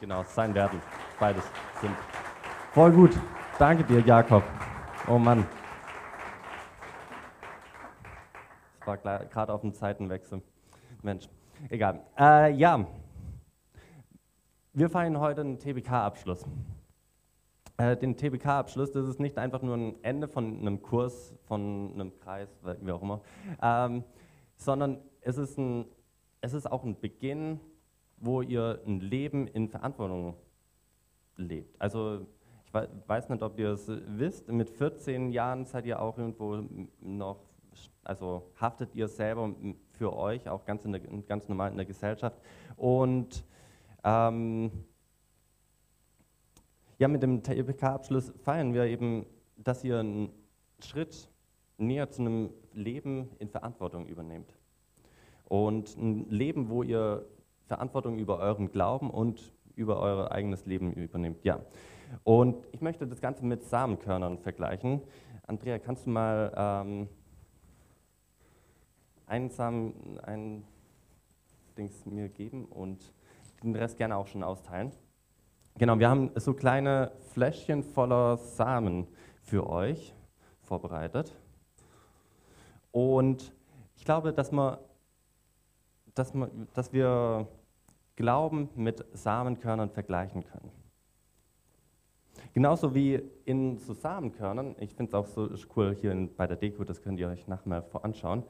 Genau, 0.00 0.22
sein 0.24 0.54
werden. 0.54 0.80
Beides 1.18 1.44
sind. 1.80 1.94
Voll 2.72 2.92
gut. 2.92 3.18
Danke 3.58 3.84
dir, 3.84 4.00
Jakob. 4.00 4.42
Oh 5.08 5.18
Mann. 5.18 5.46
Es 8.80 8.86
war 8.86 8.96
gerade 8.96 9.52
auf 9.52 9.60
dem 9.60 9.74
Zeitenwechsel. 9.74 10.42
Mensch, 11.02 11.28
egal. 11.68 12.00
Äh, 12.18 12.52
ja, 12.54 12.86
wir 14.72 14.88
feiern 14.88 15.18
heute 15.18 15.40
einen 15.40 15.58
TBK-Abschluss. 15.58 16.46
Äh, 17.76 17.96
den 17.96 18.16
TBK-Abschluss, 18.16 18.92
das 18.92 19.08
ist 19.08 19.20
nicht 19.20 19.36
einfach 19.36 19.62
nur 19.62 19.76
ein 19.76 20.04
Ende 20.04 20.28
von 20.28 20.60
einem 20.60 20.80
Kurs, 20.80 21.34
von 21.44 21.90
einem 21.94 22.14
Kreis, 22.20 22.48
wie 22.80 22.92
auch 22.92 23.02
immer, 23.02 23.20
ähm, 23.62 24.04
sondern 24.56 24.98
es 25.20 25.38
ist, 25.38 25.58
ein, 25.58 25.86
es 26.40 26.54
ist 26.54 26.70
auch 26.70 26.84
ein 26.84 26.98
Beginn, 26.98 27.60
wo 28.16 28.42
ihr 28.42 28.80
ein 28.86 29.00
Leben 29.00 29.46
in 29.46 29.68
Verantwortung 29.68 30.34
lebt. 31.36 31.80
Also 31.80 32.26
ich 32.66 32.72
weiß 32.72 33.28
nicht, 33.30 33.42
ob 33.42 33.58
ihr 33.58 33.70
es 33.70 33.88
wisst, 33.88 34.48
mit 34.48 34.70
14 34.70 35.32
Jahren 35.32 35.64
seid 35.66 35.86
ihr 35.86 36.00
auch 36.00 36.16
irgendwo 36.18 36.62
noch, 37.00 37.40
also 38.04 38.50
haftet 38.60 38.94
ihr 38.94 39.08
selber 39.08 39.52
für 39.92 40.16
euch, 40.16 40.48
auch 40.48 40.64
ganz, 40.64 40.82
der, 40.84 41.00
ganz 41.00 41.48
normal 41.48 41.70
in 41.70 41.76
der 41.76 41.86
Gesellschaft. 41.86 42.40
Und 42.76 43.44
ähm, 44.04 44.70
ja, 46.98 47.08
mit 47.08 47.22
dem 47.22 47.42
TPK-Abschluss 47.42 48.32
feiern 48.44 48.72
wir 48.72 48.84
eben, 48.84 49.26
dass 49.56 49.82
ihr 49.82 49.98
einen 49.98 50.30
Schritt 50.80 51.28
näher 51.76 52.10
zu 52.10 52.22
einem 52.22 52.50
Leben 52.72 53.30
in 53.38 53.48
Verantwortung 53.48 54.06
übernehmt. 54.06 54.54
Und 55.50 55.96
ein 55.96 56.30
Leben, 56.30 56.68
wo 56.68 56.84
ihr 56.84 57.26
Verantwortung 57.66 58.20
über 58.20 58.38
euren 58.38 58.70
Glauben 58.70 59.10
und 59.10 59.52
über 59.74 59.98
euer 59.98 60.30
eigenes 60.30 60.64
Leben 60.64 60.92
übernehmt. 60.92 61.44
Ja. 61.44 61.58
Und 62.22 62.68
ich 62.70 62.80
möchte 62.80 63.04
das 63.04 63.20
Ganze 63.20 63.44
mit 63.44 63.64
Samenkörnern 63.64 64.38
vergleichen. 64.38 65.02
Andrea, 65.48 65.80
kannst 65.80 66.06
du 66.06 66.10
mal 66.10 66.52
ähm, 66.56 67.08
einen 69.26 69.50
Samen, 69.50 70.20
ein 70.22 70.62
Dings 71.76 72.06
mir 72.06 72.28
geben 72.28 72.66
und 72.66 73.12
den 73.64 73.74
Rest 73.74 73.96
gerne 73.96 74.16
auch 74.16 74.28
schon 74.28 74.44
austeilen? 74.44 74.92
Genau, 75.78 75.98
wir 75.98 76.08
haben 76.08 76.30
so 76.36 76.54
kleine 76.54 77.10
Fläschchen 77.32 77.82
voller 77.82 78.36
Samen 78.36 79.08
für 79.42 79.68
euch 79.68 80.14
vorbereitet. 80.62 81.34
Und 82.92 83.52
ich 83.96 84.04
glaube, 84.04 84.32
dass, 84.32 84.52
man, 84.52 84.78
dass, 86.14 86.32
dass 86.74 86.92
wir 86.92 87.46
Glauben 88.16 88.68
mit 88.74 89.04
Samenkörnern 89.12 89.90
vergleichen 89.90 90.44
können. 90.44 90.70
Genauso 92.52 92.94
wie 92.94 93.22
in 93.44 93.78
so 93.78 93.94
Samenkörnern, 93.94 94.74
ich 94.78 94.94
finde 94.94 95.10
es 95.10 95.14
auch 95.14 95.26
so 95.26 95.48
cool 95.76 95.96
hier 95.98 96.12
in, 96.12 96.34
bei 96.34 96.46
der 96.46 96.56
Deko, 96.56 96.84
das 96.84 97.00
könnt 97.00 97.18
ihr 97.20 97.28
euch 97.28 97.46
nachher 97.46 97.68
mal 97.68 97.84
anschauen, 98.02 98.42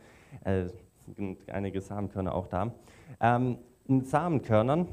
äh, 0.44 0.68
sind 1.14 1.48
einige 1.48 1.80
Samenkörner 1.80 2.34
auch 2.34 2.46
da. 2.46 2.72
Ähm, 3.20 3.58
in 3.86 4.04
Samenkörnern 4.04 4.88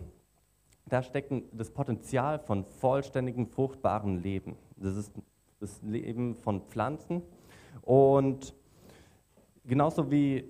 da 0.89 1.03
steckt 1.03 1.33
das 1.51 1.69
Potenzial 1.69 2.39
von 2.39 2.63
vollständigem, 2.63 3.47
fruchtbaren 3.47 4.21
Leben. 4.21 4.55
Das 4.77 4.95
ist 4.95 5.11
das 5.59 5.81
Leben 5.81 6.35
von 6.35 6.61
Pflanzen. 6.61 7.21
Und 7.81 8.53
genauso 9.65 10.09
wie, 10.09 10.45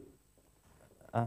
äh, 1.14 1.26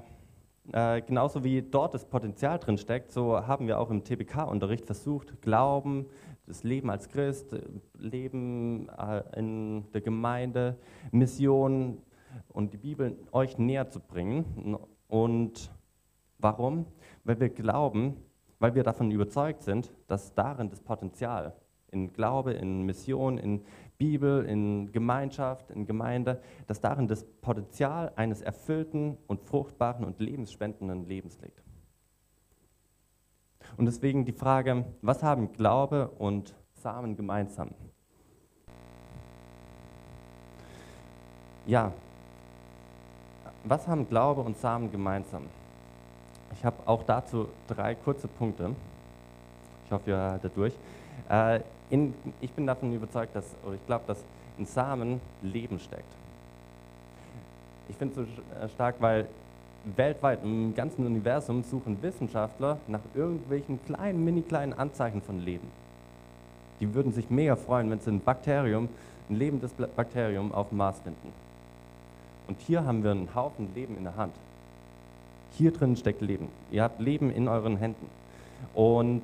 äh, 0.73 1.03
genauso 1.03 1.43
wie 1.45 1.63
dort 1.63 1.95
das 1.95 2.05
Potenzial 2.05 2.59
drin 2.59 2.79
steckt, 2.79 3.13
so 3.13 3.47
haben 3.47 3.67
wir 3.67 3.81
auch 3.81 3.91
im 3.91 4.05
TBK-Unterricht 4.05 4.87
versucht, 4.87 5.43
Glauben, 5.43 6.07
das 6.47 6.63
Leben 6.63 6.91
als 6.91 7.09
Christ, 7.09 7.57
Leben 7.99 8.89
äh, 8.89 9.23
in 9.37 9.91
der 9.93 10.01
Gemeinde, 10.01 10.77
Mission 11.11 11.99
und 12.49 12.73
die 12.73 12.79
Bibel 12.79 13.19
euch 13.33 13.59
näher 13.59 13.89
zu 13.89 14.01
bringen. 14.01 14.77
Und 15.09 15.71
warum? 16.39 16.87
Weil 17.25 17.41
wir 17.41 17.49
glauben, 17.49 18.17
weil 18.59 18.75
wir 18.75 18.83
davon 18.83 19.11
überzeugt 19.11 19.63
sind, 19.63 19.93
dass 20.07 20.35
darin 20.35 20.71
das 20.71 20.81
Potenzial 20.81 21.55
in 21.91 22.13
Glaube, 22.13 22.53
in 22.53 22.83
Mission, 22.83 23.39
in 23.39 23.63
Bibel, 24.01 24.47
in 24.47 24.91
Gemeinschaft, 24.93 25.71
in 25.71 25.85
Gemeinde, 25.85 26.41
dass 26.67 26.81
darin 26.81 27.07
das 27.07 27.23
Potenzial 27.43 28.13
eines 28.17 28.41
erfüllten 28.41 29.19
und 29.27 29.43
fruchtbaren 29.43 30.07
und 30.07 30.19
lebensspendenden 30.21 31.07
Lebens 31.07 31.39
liegt. 31.43 31.63
Und 33.77 33.85
deswegen 33.85 34.25
die 34.25 34.33
Frage, 34.33 34.87
was 35.03 35.23
haben 35.23 35.53
Glaube 35.53 36.09
und 36.19 36.55
Samen 36.73 37.15
gemeinsam? 37.15 37.75
Ja, 41.67 41.93
was 43.65 43.87
haben 43.87 44.09
Glaube 44.09 44.41
und 44.41 44.57
Samen 44.57 44.91
gemeinsam? 44.91 45.43
Ich 46.55 46.65
habe 46.65 46.77
auch 46.87 47.03
dazu 47.03 47.49
drei 47.69 47.95
kurze 47.95 48.29
Punkte. 48.29 48.75
Ich 49.85 49.93
hoffe, 49.93 50.09
ihr 50.09 50.17
haltet 50.17 50.57
durch. 50.57 50.73
Äh, 51.29 51.61
in, 51.91 52.15
ich 52.41 52.53
bin 52.53 52.67
davon 52.67 52.93
überzeugt, 52.93 53.35
dass, 53.35 53.45
oder 53.65 53.75
ich 53.75 53.87
glaube, 53.87 54.05
dass 54.07 54.25
in 54.59 54.67
Samen 54.67 55.21
Leben 55.43 55.79
steckt. 55.79 56.13
Ich 57.89 57.97
finde 57.97 58.21
es 58.21 58.27
so 58.27 58.65
äh, 58.65 58.69
stark, 58.69 58.97
weil 59.01 59.27
weltweit 59.97 60.45
im 60.45 60.75
ganzen 60.75 61.07
Universum 61.07 61.63
suchen 61.63 62.03
Wissenschaftler 62.03 62.79
nach 62.87 63.01
irgendwelchen 63.15 63.83
kleinen, 63.85 64.25
mini 64.25 64.43
kleinen 64.43 64.73
Anzeichen 64.73 65.23
von 65.23 65.41
Leben. 65.41 65.69
Die 66.81 66.95
würden 66.95 67.13
sich 67.13 67.31
mega 67.31 67.57
freuen, 67.57 67.91
wenn 67.91 68.01
sie 68.01 68.11
ein 68.11 68.21
Bakterium, 68.21 68.89
ein 69.29 69.37
lebendes 69.37 69.73
Bakterium 69.73 70.53
auf 70.53 70.69
dem 70.69 70.79
Mars 70.79 71.01
finden. 71.01 71.33
Und 72.49 72.59
hier 72.61 72.85
haben 72.85 73.03
wir 73.03 73.13
einen 73.13 73.35
Haufen 73.35 73.75
Leben 73.75 73.97
in 73.97 74.05
der 74.05 74.17
Hand. 74.17 74.35
Hier 75.53 75.73
drin 75.73 75.97
steckt 75.97 76.21
Leben. 76.21 76.49
Ihr 76.71 76.83
habt 76.83 77.01
Leben 77.01 77.31
in 77.31 77.49
euren 77.49 77.77
Händen. 77.77 78.07
Und 78.75 79.23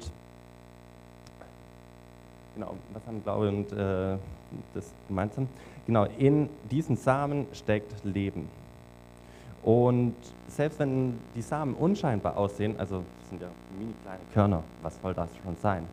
genau, 2.56 2.74
was 2.92 3.06
haben 3.06 3.22
Glaube 3.22 3.48
und 3.48 3.72
äh, 3.72 4.16
das 4.74 4.92
gemeinsam? 5.06 5.46
Genau, 5.86 6.04
in 6.18 6.48
diesen 6.70 6.96
Samen 6.96 7.46
steckt 7.52 8.04
Leben. 8.04 8.48
Und 9.62 10.14
selbst 10.48 10.78
wenn 10.78 11.18
die 11.34 11.42
Samen 11.42 11.74
unscheinbar 11.74 12.36
aussehen, 12.36 12.74
also 12.78 13.04
sind 13.28 13.42
ja 13.42 13.48
mini 13.78 13.92
kleine 14.02 14.20
Körner, 14.32 14.62
was 14.82 15.00
soll 15.00 15.14
das 15.14 15.28
schon 15.44 15.56
sein? 15.56 15.86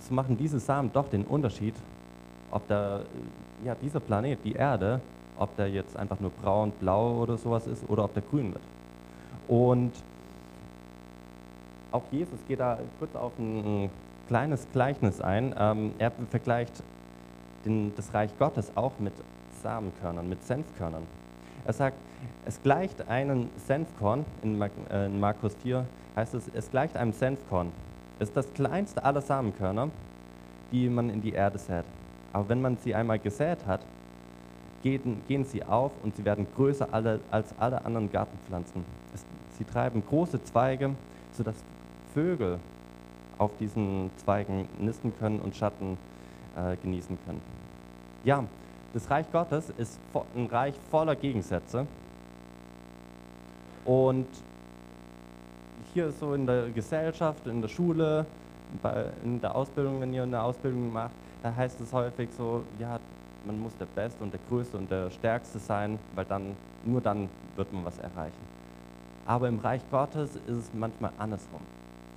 So 0.00 0.14
machen 0.14 0.36
diese 0.36 0.58
Samen 0.58 0.90
doch 0.92 1.08
den 1.08 1.24
Unterschied, 1.24 1.74
ob 2.50 2.66
der, 2.66 3.02
ja, 3.64 3.74
dieser 3.74 4.00
Planet, 4.00 4.38
die 4.44 4.54
Erde, 4.54 5.00
ob 5.38 5.54
der 5.56 5.68
jetzt 5.68 5.96
einfach 5.96 6.18
nur 6.18 6.30
braun, 6.30 6.72
blau 6.80 7.22
oder 7.22 7.36
sowas 7.36 7.66
ist 7.66 7.88
oder 7.88 8.04
ob 8.04 8.14
der 8.14 8.22
grün 8.22 8.52
wird. 8.52 8.64
Und 9.46 9.92
auch 11.92 12.02
Jesus 12.10 12.38
geht 12.48 12.60
da 12.60 12.78
kurz 12.98 13.14
auf 13.14 13.32
ein 13.38 13.90
kleines 14.30 14.64
Gleichnis 14.72 15.20
ein. 15.20 15.52
Ähm, 15.58 15.92
er 15.98 16.12
vergleicht 16.30 16.84
den, 17.64 17.92
das 17.96 18.14
Reich 18.14 18.30
Gottes 18.38 18.70
auch 18.76 18.92
mit 19.00 19.12
Samenkörnern, 19.60 20.28
mit 20.28 20.44
Senfkörnern. 20.44 21.02
Er 21.64 21.72
sagt, 21.72 21.96
es 22.46 22.62
gleicht 22.62 23.08
einem 23.08 23.48
Senfkorn, 23.66 24.24
in, 24.44 24.56
Mar 24.56 24.70
äh, 24.88 25.06
in 25.06 25.18
Markus 25.18 25.56
4 25.64 25.84
heißt 26.14 26.34
es, 26.34 26.44
es 26.54 26.70
gleicht 26.70 26.96
einem 26.96 27.12
Senfkorn. 27.12 27.72
Es 28.20 28.28
ist 28.28 28.36
das 28.36 28.52
kleinste 28.54 29.04
aller 29.04 29.20
Samenkörner, 29.20 29.90
die 30.70 30.88
man 30.88 31.10
in 31.10 31.20
die 31.20 31.32
Erde 31.32 31.58
sät. 31.58 31.84
Aber 32.32 32.48
wenn 32.48 32.62
man 32.62 32.76
sie 32.76 32.94
einmal 32.94 33.18
gesät 33.18 33.66
hat, 33.66 33.80
gehen, 34.84 35.22
gehen 35.26 35.44
sie 35.44 35.64
auf 35.64 35.90
und 36.04 36.14
sie 36.14 36.24
werden 36.24 36.46
größer 36.54 36.86
alle, 36.92 37.18
als 37.32 37.52
alle 37.58 37.84
anderen 37.84 38.12
Gartenpflanzen. 38.12 38.84
Es, 39.12 39.24
sie 39.58 39.64
treiben 39.64 40.04
große 40.08 40.40
Zweige, 40.44 40.94
sodass 41.32 41.56
Vögel 42.14 42.60
auf 43.40 43.50
diesen 43.58 44.10
Zweigen 44.18 44.68
nisten 44.78 45.12
können 45.18 45.40
und 45.40 45.56
Schatten 45.56 45.96
äh, 46.56 46.76
genießen 46.76 47.18
können. 47.24 47.40
Ja, 48.22 48.44
das 48.92 49.10
Reich 49.10 49.30
Gottes 49.32 49.70
ist 49.78 49.98
ein 50.36 50.46
Reich 50.46 50.74
voller 50.90 51.16
Gegensätze. 51.16 51.86
Und 53.84 54.26
hier 55.94 56.12
so 56.12 56.34
in 56.34 56.46
der 56.46 56.68
Gesellschaft, 56.70 57.46
in 57.46 57.62
der 57.62 57.68
Schule, 57.68 58.26
in 59.24 59.40
der 59.40 59.54
Ausbildung, 59.54 60.00
wenn 60.00 60.12
ihr 60.12 60.22
eine 60.22 60.42
Ausbildung 60.42 60.92
macht, 60.92 61.12
da 61.42 61.54
heißt 61.54 61.80
es 61.80 61.92
häufig 61.92 62.28
so, 62.36 62.62
ja, 62.78 63.00
man 63.46 63.58
muss 63.58 63.74
der 63.78 63.86
Beste 63.86 64.22
und 64.22 64.32
der 64.34 64.40
Größte 64.50 64.76
und 64.76 64.90
der 64.90 65.10
Stärkste 65.10 65.58
sein, 65.58 65.98
weil 66.14 66.26
dann, 66.26 66.54
nur 66.84 67.00
dann 67.00 67.30
wird 67.56 67.72
man 67.72 67.86
was 67.86 67.98
erreichen. 67.98 68.60
Aber 69.24 69.48
im 69.48 69.58
Reich 69.60 69.80
Gottes 69.90 70.36
ist 70.36 70.56
es 70.56 70.70
manchmal 70.74 71.12
andersrum, 71.18 71.62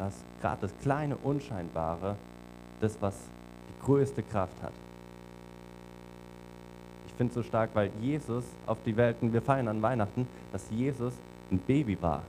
dass 0.03 0.13
gerade 0.41 0.61
das 0.61 0.73
kleine 0.81 1.15
Unscheinbare 1.15 2.17
das, 2.81 2.97
was 2.99 3.15
die 3.69 3.85
größte 3.85 4.21
Kraft 4.21 4.61
hat. 4.61 4.73
Ich 7.07 7.13
finde 7.13 7.29
es 7.29 7.35
so 7.35 7.43
stark, 7.43 7.69
weil 7.73 7.89
Jesus 8.01 8.43
auf 8.65 8.77
die 8.85 8.97
Welt, 8.97 9.15
und 9.21 9.31
wir 9.31 9.41
feiern 9.41 9.69
an 9.69 9.81
Weihnachten, 9.81 10.27
dass 10.51 10.69
Jesus 10.69 11.13
ein 11.51 11.59
Baby 11.59 12.01
war. 12.01 12.23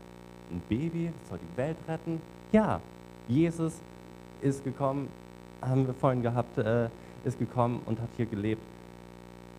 Ein 0.53 0.63
Baby 0.69 1.11
soll 1.29 1.39
die 1.39 1.57
Welt 1.57 1.77
retten. 1.89 2.21
Ja, 2.53 2.81
Jesus 3.27 3.81
ist 4.41 4.63
gekommen, 4.63 5.09
haben 5.61 5.87
wir 5.87 5.95
vorhin 5.95 6.23
gehabt, 6.23 6.57
äh, 6.59 6.89
ist 7.25 7.39
gekommen 7.39 7.81
und 7.87 8.01
hat 8.01 8.11
hier 8.17 8.27
gelebt 8.27 8.63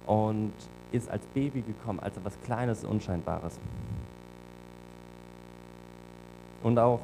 und 0.06 0.54
ist 0.92 1.10
als 1.10 1.26
Baby 1.34 1.62
gekommen, 1.62 2.00
als 2.00 2.16
etwas 2.16 2.40
Kleines, 2.46 2.86
Unscheinbares. 2.86 3.60
Und 6.64 6.80
auch, 6.80 7.02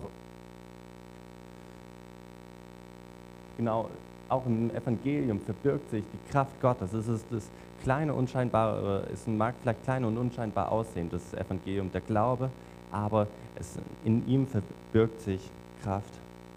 genau, 3.62 3.89
auch 4.27 4.44
im 4.48 4.72
Evangelium 4.72 5.39
verbirgt 5.39 5.91
sich 5.91 6.03
die 6.12 6.32
Kraft 6.32 6.60
Gottes. 6.62 6.94
Es 6.94 7.08
ist 7.08 7.25
das 7.30 7.48
kleine, 7.84 8.13
unscheinbare, 8.13 9.06
es 9.13 9.27
mag 9.27 9.53
vielleicht 9.62 9.84
klein 9.84 10.03
und 10.03 10.18
unscheinbar 10.18 10.72
aussehen, 10.72 11.10
das 11.12 11.34
Evangelium, 11.36 11.92
der 11.92 12.01
Glaube, 12.01 12.50
aber 12.92 13.27
es, 13.55 13.77
in 14.03 14.27
ihm 14.27 14.48
verbirgt 14.48 15.22
sich 15.22 15.48
Kraft, 15.83 16.14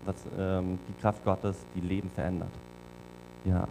das, 0.07 0.17
ähm, 0.39 0.79
die 0.89 1.01
Kraft 1.03 1.23
Gottes, 1.25 1.57
die 1.75 1.81
Leben 1.81 2.11
verändert. 2.11 2.53
Ja, 3.45 3.69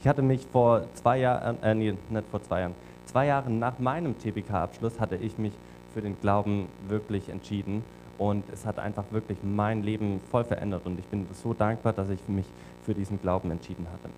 ich 0.00 0.08
hatte 0.08 0.20
mich 0.20 0.46
vor 0.52 0.82
zwei 0.94 1.18
Jahren, 1.18 1.62
äh, 1.62 1.74
nee, 1.74 1.94
nicht 2.10 2.28
vor 2.30 2.42
zwei 2.42 2.60
Jahren, 2.60 2.74
zwei 3.06 3.26
Jahren 3.26 3.58
nach 3.58 3.78
meinem 3.78 4.18
TBK-Abschluss 4.18 5.00
hatte 5.00 5.16
ich 5.16 5.38
mich 5.38 5.52
für 5.94 6.02
den 6.02 6.20
Glauben 6.20 6.66
wirklich 6.88 7.30
entschieden 7.30 7.84
und 8.30 8.44
es 8.52 8.66
hat 8.66 8.78
einfach 8.78 9.04
wirklich 9.10 9.38
mein 9.42 9.82
Leben 9.82 10.20
voll 10.30 10.44
verändert 10.44 10.82
und 10.84 10.98
ich 10.98 11.06
bin 11.06 11.26
so 11.32 11.54
dankbar, 11.54 11.92
dass 11.92 12.08
ich 12.10 12.20
mich 12.28 12.46
für 12.84 12.94
diesen 12.94 13.20
Glauben 13.20 13.50
entschieden 13.50 13.86
hatte. 13.92 14.12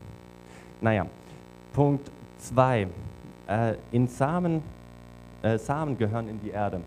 Naja, 0.80 1.06
Punkt 1.72 2.10
2. 2.38 2.88
Äh, 3.46 3.74
in 3.92 4.08
Samen, 4.08 4.62
äh, 5.42 5.58
Samen 5.58 5.98
gehören 5.98 6.28
in 6.28 6.40
die 6.40 6.50
Erde. 6.50 6.80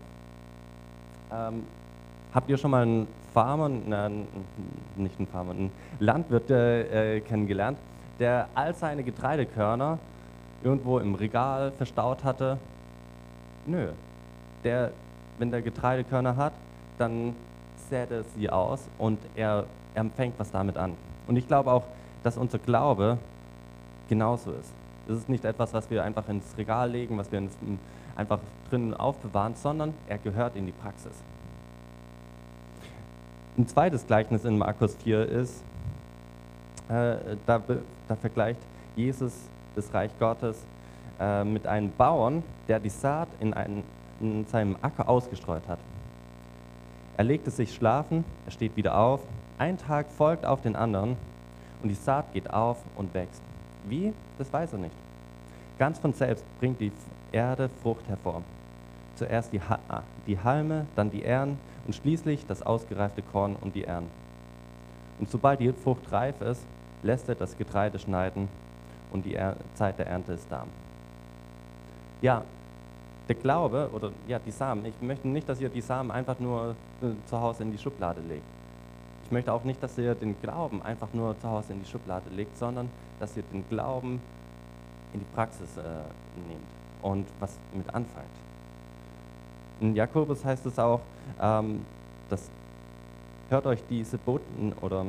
Ähm, 1.32 1.64
habt 2.34 2.50
ihr 2.50 2.56
schon 2.56 2.70
mal 2.70 2.82
einen 2.82 3.08
Farmer, 3.32 3.68
nein, 3.68 4.26
nicht 4.96 5.18
einen 5.18 5.28
Farmer, 5.28 5.52
einen 5.52 5.70
Landwirt 6.00 6.50
äh, 6.50 7.20
kennengelernt? 7.20 7.78
der 8.18 8.48
all 8.54 8.74
seine 8.74 9.02
Getreidekörner 9.02 9.98
irgendwo 10.62 10.98
im 10.98 11.14
Regal 11.14 11.72
verstaut 11.72 12.24
hatte. 12.24 12.58
Nö. 13.66 13.88
Der, 14.64 14.90
wenn 15.38 15.50
der 15.50 15.62
Getreidekörner 15.62 16.36
hat, 16.36 16.52
dann 16.98 17.34
sät 17.88 18.10
er 18.10 18.24
sie 18.36 18.50
aus 18.50 18.88
und 18.98 19.18
er, 19.34 19.64
er 19.94 20.04
fängt 20.16 20.38
was 20.38 20.50
damit 20.50 20.76
an. 20.76 20.94
Und 21.26 21.36
ich 21.36 21.46
glaube 21.46 21.72
auch, 21.72 21.84
dass 22.22 22.36
unser 22.36 22.58
Glaube 22.58 23.18
genauso 24.08 24.52
ist. 24.52 24.72
Es 25.08 25.18
ist 25.18 25.28
nicht 25.28 25.44
etwas, 25.44 25.72
was 25.72 25.90
wir 25.90 26.04
einfach 26.04 26.28
ins 26.28 26.56
Regal 26.58 26.90
legen, 26.90 27.16
was 27.16 27.32
wir 27.32 27.42
einfach 28.16 28.40
drinnen 28.68 28.94
aufbewahren, 28.94 29.54
sondern 29.54 29.94
er 30.08 30.18
gehört 30.18 30.56
in 30.56 30.66
die 30.66 30.72
Praxis. 30.72 31.12
Ein 33.56 33.66
zweites 33.66 34.06
Gleichnis 34.06 34.44
in 34.44 34.58
Markus 34.58 34.94
4 34.96 35.28
ist, 35.28 35.62
äh, 36.88 37.36
da, 37.46 37.60
da, 38.06 38.16
vergleicht 38.16 38.60
Jesus 38.96 39.32
das 39.74 39.92
Reich 39.92 40.10
Gottes 40.18 40.64
äh, 41.20 41.44
mit 41.44 41.66
einem 41.66 41.90
Bauern, 41.92 42.42
der 42.66 42.80
die 42.80 42.88
Saat 42.88 43.28
in, 43.40 43.54
einen, 43.54 43.82
in 44.20 44.46
seinem 44.46 44.76
Acker 44.80 45.08
ausgestreut 45.08 45.66
hat. 45.68 45.78
Er 47.18 47.24
legte 47.24 47.50
sich 47.50 47.74
schlafen, 47.74 48.24
er 48.46 48.52
steht 48.52 48.76
wieder 48.76 48.96
auf, 48.96 49.20
ein 49.58 49.76
Tag 49.76 50.08
folgt 50.08 50.46
auf 50.46 50.62
den 50.62 50.76
anderen 50.76 51.16
und 51.82 51.88
die 51.88 51.96
Saat 51.96 52.32
geht 52.32 52.48
auf 52.48 52.78
und 52.96 53.12
wächst. 53.12 53.42
Wie? 53.88 54.12
Das 54.38 54.52
weiß 54.52 54.74
er 54.74 54.78
nicht. 54.78 54.94
Ganz 55.80 55.98
von 55.98 56.12
selbst 56.12 56.44
bringt 56.60 56.80
die 56.80 56.92
Erde 57.32 57.70
Frucht 57.82 58.06
hervor. 58.08 58.42
Zuerst 59.16 59.52
die, 59.52 59.60
ha 59.60 59.80
ah, 59.88 60.02
die 60.28 60.38
Halme, 60.38 60.86
dann 60.94 61.10
die 61.10 61.22
Ähren 61.22 61.58
und 61.88 61.96
schließlich 61.96 62.46
das 62.46 62.62
ausgereifte 62.62 63.22
Korn 63.22 63.56
und 63.60 63.74
die 63.74 63.82
Ähren. 63.82 64.06
Und 65.18 65.28
sobald 65.28 65.58
die 65.58 65.72
Frucht 65.72 66.12
reif 66.12 66.40
ist, 66.40 66.64
lässt 67.02 67.28
er 67.28 67.34
das 67.34 67.58
Getreide 67.58 67.98
schneiden 67.98 68.46
und 69.10 69.24
die 69.24 69.34
er 69.34 69.56
Zeit 69.74 69.98
der 69.98 70.06
Ernte 70.06 70.34
ist 70.34 70.46
da. 70.50 70.66
Ja, 72.22 72.44
der 73.28 73.36
Glaube 73.36 73.90
oder 73.92 74.10
ja, 74.26 74.38
die 74.38 74.50
Samen, 74.50 74.84
ich 74.86 74.94
möchte 75.00 75.28
nicht, 75.28 75.48
dass 75.48 75.60
ihr 75.60 75.68
die 75.68 75.80
Samen 75.80 76.10
einfach 76.10 76.38
nur 76.38 76.74
äh, 77.02 77.06
zu 77.26 77.40
Hause 77.40 77.62
in 77.62 77.72
die 77.72 77.78
Schublade 77.78 78.20
legt. 78.20 78.44
Ich 79.24 79.32
möchte 79.32 79.52
auch 79.52 79.64
nicht, 79.64 79.82
dass 79.82 79.98
ihr 79.98 80.14
den 80.14 80.40
Glauben 80.40 80.82
einfach 80.82 81.08
nur 81.12 81.38
zu 81.38 81.48
Hause 81.48 81.74
in 81.74 81.82
die 81.82 81.88
Schublade 81.88 82.30
legt, 82.30 82.56
sondern 82.56 82.88
dass 83.20 83.36
ihr 83.36 83.42
den 83.52 83.68
Glauben 83.68 84.20
in 85.12 85.20
die 85.20 85.26
Praxis 85.34 85.76
äh, 85.76 85.82
nehmt 86.48 86.62
und 87.02 87.26
was 87.38 87.58
mit 87.74 87.86
anfangt. 87.88 88.26
In 89.80 89.94
Jakobus 89.94 90.44
heißt 90.44 90.64
es 90.66 90.78
auch, 90.78 91.00
ähm, 91.40 91.84
dass 92.30 92.48
hört 93.50 93.66
euch 93.66 93.82
diese 93.88 94.18
Boten 94.18 94.72
oder 94.80 95.06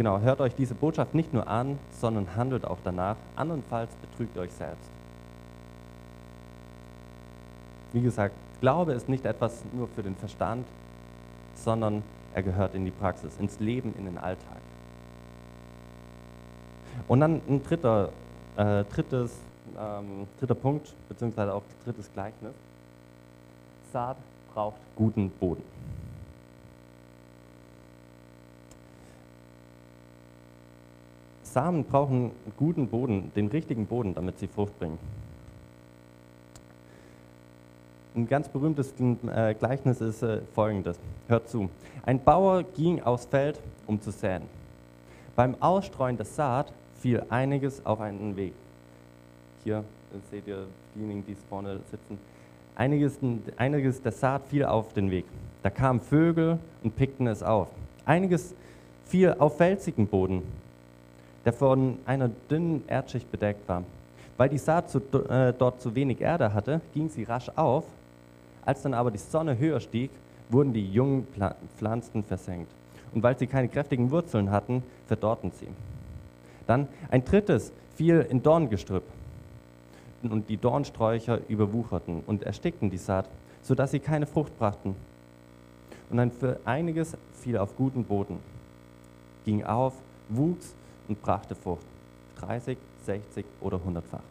Genau, 0.00 0.18
hört 0.20 0.40
euch 0.40 0.54
diese 0.54 0.74
Botschaft 0.74 1.14
nicht 1.14 1.34
nur 1.34 1.46
an, 1.46 1.78
sondern 1.90 2.34
handelt 2.34 2.64
auch 2.64 2.78
danach. 2.82 3.16
Andernfalls 3.36 3.90
betrügt 3.96 4.38
euch 4.38 4.50
selbst. 4.50 4.88
Wie 7.92 8.00
gesagt, 8.00 8.34
Glaube 8.60 8.92
ist 8.92 9.08
nicht 9.08 9.24
etwas 9.24 9.64
nur 9.72 9.88
für 9.88 10.02
den 10.02 10.14
Verstand, 10.16 10.66
sondern 11.54 12.02
er 12.34 12.42
gehört 12.42 12.74
in 12.74 12.84
die 12.84 12.90
Praxis, 12.90 13.36
ins 13.38 13.58
Leben, 13.58 13.94
in 13.98 14.04
den 14.04 14.18
Alltag. 14.18 14.58
Und 17.08 17.20
dann 17.20 17.40
ein 17.48 17.62
dritter, 17.62 18.10
äh, 18.56 18.84
drittes, 18.84 19.36
ähm, 19.78 20.28
dritter 20.38 20.54
Punkt, 20.54 20.94
beziehungsweise 21.08 21.54
auch 21.54 21.62
drittes 21.84 22.12
Gleichnis. 22.12 22.54
Saat 23.92 24.16
braucht 24.54 24.78
guten 24.94 25.30
Boden. 25.30 25.62
Samen 31.42 31.82
brauchen 31.82 32.30
guten 32.56 32.86
Boden, 32.86 33.32
den 33.34 33.48
richtigen 33.48 33.86
Boden, 33.86 34.14
damit 34.14 34.38
sie 34.38 34.46
Frucht 34.46 34.78
bringen. 34.78 34.98
Ein 38.14 38.28
ganz 38.28 38.48
berühmtes 38.48 38.92
äh, 38.98 39.54
Gleichnis 39.54 40.00
ist 40.00 40.22
äh, 40.22 40.40
folgendes. 40.52 40.98
Hört 41.28 41.48
zu. 41.48 41.70
Ein 42.04 42.22
Bauer 42.22 42.64
ging 42.64 43.00
aufs 43.00 43.26
Feld, 43.26 43.60
um 43.86 44.00
zu 44.00 44.10
säen. 44.10 44.42
Beim 45.36 45.54
Ausstreuen 45.60 46.16
der 46.16 46.26
Saat 46.26 46.72
fiel 47.00 47.22
einiges 47.28 47.86
auf 47.86 48.00
einen 48.00 48.36
Weg. 48.36 48.52
Hier 49.62 49.78
äh, 49.78 49.82
seht 50.28 50.48
ihr 50.48 50.66
diejenigen, 50.96 51.24
die 51.24 51.36
vorne 51.48 51.78
sitzen. 51.88 52.18
Einiges, 52.74 53.16
einiges 53.56 54.02
der 54.02 54.12
Saat 54.12 54.42
fiel 54.48 54.64
auf 54.64 54.92
den 54.92 55.12
Weg. 55.12 55.26
Da 55.62 55.70
kamen 55.70 56.00
Vögel 56.00 56.58
und 56.82 56.96
pickten 56.96 57.28
es 57.28 57.44
auf. 57.44 57.68
Einiges 58.06 58.56
fiel 59.04 59.36
auf 59.38 59.56
felsigen 59.56 60.08
Boden, 60.08 60.42
der 61.44 61.52
von 61.52 61.98
einer 62.06 62.28
dünnen 62.50 62.82
Erdschicht 62.88 63.30
bedeckt 63.30 63.68
war. 63.68 63.84
Weil 64.36 64.48
die 64.48 64.58
Saat 64.58 64.90
zu, 64.90 64.98
äh, 65.28 65.52
dort 65.56 65.80
zu 65.80 65.94
wenig 65.94 66.20
Erde 66.20 66.52
hatte, 66.52 66.80
ging 66.92 67.08
sie 67.08 67.22
rasch 67.22 67.50
auf. 67.54 67.84
Als 68.64 68.82
dann 68.82 68.94
aber 68.94 69.10
die 69.10 69.18
Sonne 69.18 69.58
höher 69.58 69.80
stieg, 69.80 70.10
wurden 70.48 70.72
die 70.72 70.90
jungen 70.90 71.26
Pflanzen 71.76 72.24
versenkt. 72.24 72.72
Und 73.12 73.22
weil 73.22 73.38
sie 73.38 73.46
keine 73.46 73.68
kräftigen 73.68 74.10
Wurzeln 74.10 74.50
hatten, 74.50 74.82
verdorrten 75.06 75.50
sie. 75.52 75.68
Dann 76.66 76.88
ein 77.10 77.24
drittes 77.24 77.72
fiel 77.96 78.26
in 78.28 78.42
Dorngestrüpp. 78.42 79.04
Und 80.22 80.48
die 80.48 80.56
Dornsträucher 80.56 81.40
überwucherten 81.48 82.22
und 82.26 82.42
erstickten 82.42 82.90
die 82.90 82.98
Saat, 82.98 83.28
sodass 83.62 83.90
sie 83.90 84.00
keine 84.00 84.26
Frucht 84.26 84.56
brachten. 84.58 84.94
Und 86.10 86.16
dann 86.16 86.30
für 86.30 86.60
einiges 86.64 87.16
fiel 87.32 87.56
auf 87.56 87.76
guten 87.76 88.04
Boden, 88.04 88.38
ging 89.44 89.64
auf, 89.64 89.94
wuchs 90.28 90.74
und 91.08 91.20
brachte 91.22 91.54
Frucht. 91.54 91.86
30, 92.40 92.78
60 93.04 93.44
oder 93.60 93.78
100-fach. 93.78 94.29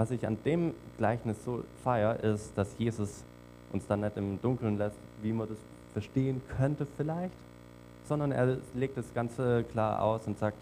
Was 0.00 0.10
ich 0.10 0.26
an 0.26 0.38
dem 0.46 0.72
Gleichnis 0.96 1.44
so 1.44 1.62
feiere, 1.84 2.20
ist, 2.20 2.56
dass 2.56 2.74
Jesus 2.78 3.22
uns 3.70 3.86
dann 3.86 4.00
nicht 4.00 4.16
im 4.16 4.40
Dunkeln 4.40 4.78
lässt, 4.78 4.96
wie 5.20 5.30
man 5.30 5.46
das 5.46 5.58
verstehen 5.92 6.40
könnte 6.56 6.86
vielleicht, 6.96 7.34
sondern 8.08 8.32
er 8.32 8.56
legt 8.72 8.96
das 8.96 9.12
Ganze 9.12 9.62
klar 9.62 10.00
aus 10.00 10.26
und 10.26 10.38
sagt, 10.38 10.56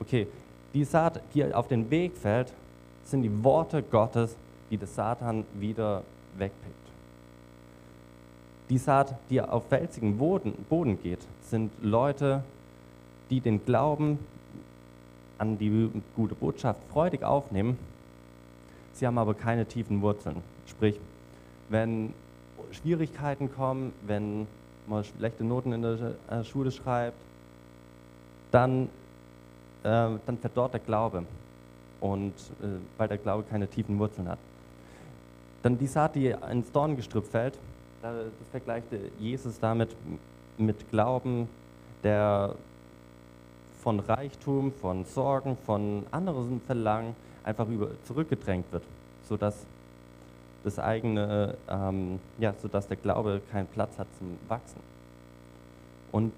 okay, 0.00 0.26
die 0.72 0.84
Saat, 0.84 1.20
die 1.34 1.52
auf 1.52 1.68
den 1.68 1.90
Weg 1.90 2.16
fällt, 2.16 2.50
sind 3.04 3.20
die 3.20 3.44
Worte 3.44 3.82
Gottes, 3.82 4.36
die 4.70 4.78
der 4.78 4.88
Satan 4.88 5.44
wieder 5.52 6.02
wegpickt. 6.38 6.74
Die 8.70 8.78
Saat, 8.78 9.14
die 9.28 9.42
auf 9.42 9.68
felsigen 9.68 10.16
Boden, 10.16 10.54
Boden 10.70 10.98
geht, 11.02 11.20
sind 11.42 11.70
Leute, 11.82 12.42
die 13.28 13.42
den 13.42 13.62
Glauben 13.66 14.18
an 15.36 15.58
die 15.58 15.90
gute 16.16 16.34
Botschaft 16.34 16.80
freudig 16.90 17.22
aufnehmen. 17.22 17.76
Sie 18.92 19.06
haben 19.06 19.18
aber 19.18 19.34
keine 19.34 19.66
tiefen 19.66 20.02
Wurzeln. 20.02 20.42
Sprich, 20.66 20.98
wenn 21.68 22.12
Schwierigkeiten 22.70 23.52
kommen, 23.52 23.92
wenn 24.06 24.46
man 24.86 25.04
schlechte 25.04 25.44
Noten 25.44 25.72
in 25.72 25.82
der 25.82 26.14
äh, 26.30 26.44
Schule 26.44 26.70
schreibt, 26.70 27.20
dann, 28.50 28.84
äh, 29.82 30.10
dann 30.26 30.38
verdorrt 30.40 30.74
der 30.74 30.80
Glaube. 30.80 31.24
Und 32.00 32.34
äh, 32.62 32.66
weil 32.98 33.08
der 33.08 33.18
Glaube 33.18 33.44
keine 33.48 33.68
tiefen 33.68 33.98
Wurzeln 33.98 34.28
hat. 34.28 34.38
Dann 35.62 35.78
die 35.78 35.86
Saat, 35.86 36.16
die 36.16 36.34
ins 36.50 36.72
Dorngestrüpp 36.72 37.26
fällt, 37.26 37.58
das 38.02 38.48
vergleichte 38.50 38.98
Jesus 39.20 39.60
damit 39.60 39.94
mit 40.58 40.90
Glauben, 40.90 41.48
der 42.02 42.56
von 43.80 44.00
Reichtum, 44.00 44.72
von 44.72 45.04
Sorgen, 45.04 45.56
von 45.56 46.04
anderen 46.10 46.60
Verlangen 46.60 47.14
einfach 47.44 47.68
über, 47.68 47.90
zurückgedrängt 48.04 48.70
wird, 48.72 48.84
sodass 49.28 49.66
das 50.64 50.78
eigene, 50.78 51.56
ähm, 51.68 52.20
ja, 52.38 52.54
sodass 52.54 52.86
der 52.86 52.96
Glaube 52.96 53.40
keinen 53.50 53.66
Platz 53.66 53.98
hat 53.98 54.06
zum 54.18 54.38
Wachsen. 54.48 54.80
Und 56.12 56.32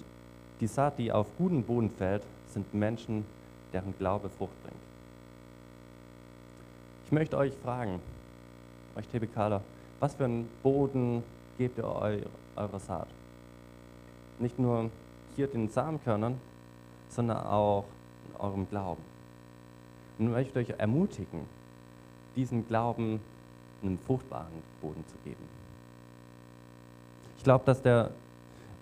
die 0.61 0.67
Saat, 0.67 0.99
die 0.99 1.13
auf 1.13 1.27
guten 1.37 1.63
Boden 1.63 1.91
fällt, 1.91 2.23
sind 2.49 2.73
Menschen, 2.73 3.25
deren 3.73 3.97
Glaube 3.99 4.29
Frucht 4.29 4.63
bringt. 4.63 4.77
Ich 7.05 7.13
möchte 7.13 7.37
euch 7.37 7.53
fragen, 7.63 8.01
euch 8.97 9.07
TBKler, 9.09 9.61
was 10.01 10.15
für 10.15 10.25
einen 10.25 10.49
Boden 10.63 11.23
gebt 11.59 11.79
ihr 11.79 11.85
eu, 11.85 12.19
eurer 12.57 12.81
Saat? 12.81 13.09
Nicht 14.39 14.59
nur 14.59 14.91
hier 15.37 15.49
den 15.49 15.69
Samenkörnern, 15.69 16.41
sondern 17.09 17.39
auch 17.39 17.85
in 18.29 18.41
eurem 18.41 18.69
Glauben. 18.69 19.14
Und 20.19 20.31
möchte 20.31 20.59
euch 20.59 20.71
ermutigen, 20.79 21.41
diesen 22.37 22.67
Glauben 22.67 23.21
einen 23.83 23.99
fruchtbaren 23.99 24.63
Boden 24.81 25.05
zu 25.07 25.17
geben. 25.25 25.43
Ich 27.37 27.45
glaube, 27.45 27.65
dass 27.65 27.83
der, 27.83 28.11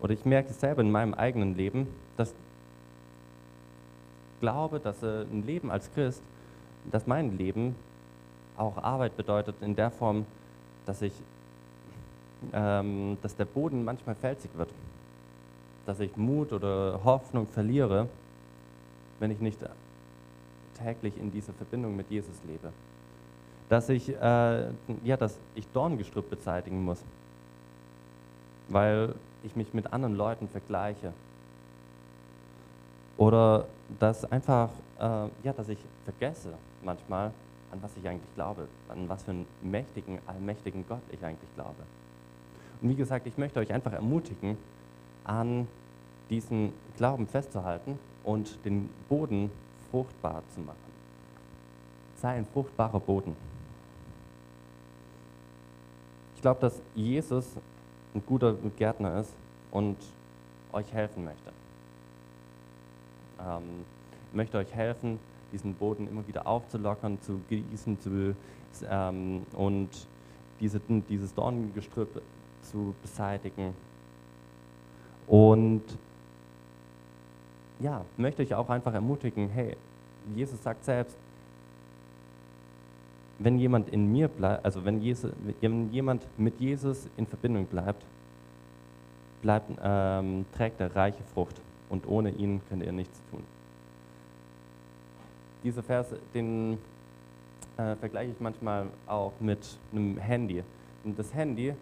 oder 0.00 0.12
ich 0.12 0.24
merke 0.24 0.50
es 0.50 0.60
selber 0.60 0.82
in 0.82 0.90
meinem 0.90 1.14
eigenen 1.14 1.56
Leben, 1.56 1.88
dass 2.16 2.34
glaube, 4.42 4.80
dass 4.80 5.02
ein 5.04 5.46
Leben 5.46 5.70
als 5.70 5.90
Christ, 5.94 6.20
dass 6.90 7.06
mein 7.06 7.38
Leben 7.38 7.76
auch 8.56 8.76
Arbeit 8.76 9.16
bedeutet 9.16 9.54
in 9.60 9.76
der 9.76 9.90
Form, 9.90 10.26
dass 10.84 11.00
ich, 11.00 11.12
ähm, 12.52 13.16
dass 13.22 13.36
der 13.36 13.44
Boden 13.44 13.84
manchmal 13.84 14.16
felsig 14.16 14.50
wird, 14.56 14.70
dass 15.86 16.00
ich 16.00 16.16
Mut 16.16 16.52
oder 16.52 17.00
Hoffnung 17.04 17.46
verliere, 17.46 18.08
wenn 19.20 19.30
ich 19.30 19.38
nicht 19.38 19.60
täglich 20.74 21.16
in 21.18 21.30
dieser 21.30 21.52
Verbindung 21.52 21.96
mit 21.96 22.10
Jesus 22.10 22.36
lebe 22.46 22.72
dass 23.72 23.88
ich, 23.88 24.10
äh, 24.10 24.66
ja, 25.02 25.16
dass 25.16 25.38
ich 25.54 25.66
Dorngestrüpp 25.68 26.28
beseitigen 26.28 26.84
muss, 26.84 27.02
weil 28.68 29.14
ich 29.42 29.56
mich 29.56 29.72
mit 29.72 29.94
anderen 29.94 30.14
Leuten 30.14 30.46
vergleiche. 30.46 31.14
Oder 33.16 33.64
dass 33.98 34.30
einfach, 34.30 34.68
äh, 34.98 35.28
ja, 35.42 35.54
dass 35.56 35.70
ich 35.70 35.78
vergesse 36.04 36.52
manchmal, 36.84 37.32
an 37.70 37.78
was 37.80 37.96
ich 37.96 38.06
eigentlich 38.06 38.34
glaube, 38.34 38.68
an 38.90 39.08
was 39.08 39.22
für 39.22 39.30
einen 39.30 39.46
mächtigen, 39.62 40.18
allmächtigen 40.26 40.84
Gott 40.86 41.00
ich 41.10 41.24
eigentlich 41.24 41.54
glaube. 41.54 41.82
Und 42.82 42.90
wie 42.90 42.94
gesagt, 42.94 43.26
ich 43.26 43.38
möchte 43.38 43.58
euch 43.58 43.72
einfach 43.72 43.94
ermutigen, 43.94 44.58
an 45.24 45.66
diesen 46.28 46.74
Glauben 46.98 47.26
festzuhalten 47.26 47.98
und 48.22 48.62
den 48.66 48.90
Boden 49.08 49.50
fruchtbar 49.92 50.42
zu 50.52 50.60
machen. 50.60 50.78
Sei 52.16 52.30
ein 52.30 52.46
fruchtbarer 52.46 52.98
Boden. 52.98 53.36
Ich 56.34 56.42
glaube, 56.42 56.60
dass 56.60 56.80
Jesus 56.96 57.46
ein 58.14 58.22
guter 58.26 58.54
Gärtner 58.76 59.20
ist 59.20 59.32
und 59.70 59.96
euch 60.72 60.92
helfen 60.92 61.24
möchte. 61.24 61.52
Ähm, 63.38 63.84
möchte 64.32 64.58
euch 64.58 64.74
helfen, 64.74 65.20
diesen 65.52 65.74
Boden 65.74 66.08
immer 66.08 66.26
wieder 66.26 66.46
aufzulockern, 66.46 67.20
zu 67.20 67.40
gießen 67.48 68.00
zu, 68.00 68.34
ähm, 68.88 69.42
und 69.54 69.90
diese, 70.58 70.80
dieses 71.08 71.34
Dornengestrüpp 71.34 72.22
zu 72.62 72.94
beseitigen. 73.02 73.74
Und 75.26 75.82
ja, 77.82 78.04
möchte 78.16 78.42
ich 78.42 78.54
auch 78.54 78.70
einfach 78.70 78.94
ermutigen, 78.94 79.48
hey, 79.48 79.76
Jesus 80.34 80.62
sagt 80.62 80.84
selbst, 80.84 81.16
wenn 83.38 83.58
jemand 83.58 83.88
in 83.88 84.10
mir 84.12 84.28
bleibt, 84.28 84.64
also 84.64 84.84
wenn, 84.84 85.00
Jesus, 85.00 85.32
wenn, 85.60 85.92
jemand 85.92 86.26
mit 86.38 86.60
Jesus 86.60 87.08
in 87.16 87.26
Verbindung 87.26 87.66
bleibt, 87.66 88.04
bleibt 89.42 89.70
ähm, 89.82 90.44
trägt 90.52 90.80
er 90.80 90.94
reiche 90.94 91.22
Frucht 91.34 91.60
und 91.90 92.06
ohne 92.06 92.30
ihn 92.30 92.60
könnt 92.68 92.84
ihr 92.84 92.92
nichts 92.92 93.20
tun. 93.30 93.42
Dieser 95.64 95.82
Vers, 95.82 96.14
den 96.34 96.78
äh, 97.76 97.96
vergleiche 97.96 98.32
ich 98.32 98.40
manchmal 98.40 98.86
auch 99.06 99.32
mit 99.40 99.78
einem 99.92 100.18
Handy. 100.18 100.62
Und 101.04 101.18
das 101.18 101.34
Handy, 101.34 101.74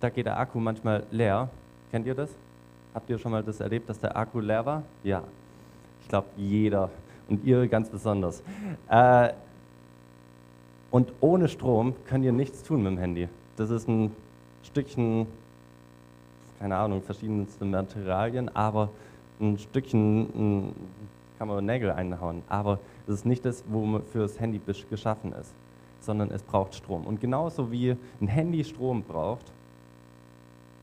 da 0.00 0.10
geht 0.10 0.26
der 0.26 0.38
Akku 0.38 0.58
manchmal 0.58 1.06
leer. 1.10 1.48
Kennt 1.90 2.06
ihr 2.06 2.14
das? 2.14 2.30
Habt 2.94 3.10
ihr 3.10 3.18
schon 3.18 3.32
mal 3.32 3.42
das 3.42 3.60
erlebt, 3.60 3.88
dass 3.88 3.98
der 3.98 4.16
Akku 4.16 4.38
leer 4.38 4.64
war? 4.64 4.82
Ja. 5.02 5.24
Ich 6.00 6.08
glaube, 6.08 6.28
jeder 6.36 6.90
und 7.28 7.44
ihr 7.44 7.66
ganz 7.66 7.88
besonders. 7.88 8.42
Äh, 8.88 9.30
und 10.90 11.12
ohne 11.20 11.48
Strom 11.48 11.94
könnt 12.06 12.24
ihr 12.24 12.32
nichts 12.32 12.62
tun 12.62 12.82
mit 12.84 12.92
dem 12.92 12.98
Handy. 12.98 13.28
Das 13.56 13.70
ist 13.70 13.88
ein 13.88 14.14
Stückchen, 14.62 15.26
keine 16.60 16.76
Ahnung, 16.76 17.02
verschiedenste 17.02 17.64
Materialien, 17.64 18.54
aber 18.54 18.90
ein 19.40 19.58
Stückchen 19.58 20.72
kann 21.38 21.48
man 21.48 21.64
Nägel 21.64 21.90
einhauen. 21.90 22.42
Aber 22.48 22.78
es 23.08 23.14
ist 23.14 23.26
nicht 23.26 23.44
das, 23.44 23.64
wofür 23.68 24.22
das 24.22 24.38
Handy 24.38 24.60
geschaffen 24.88 25.32
ist, 25.32 25.52
sondern 26.00 26.30
es 26.30 26.42
braucht 26.42 26.74
Strom. 26.76 27.06
Und 27.06 27.20
genauso 27.20 27.72
wie 27.72 27.96
ein 28.20 28.28
Handy 28.28 28.62
Strom 28.62 29.02
braucht, 29.02 29.52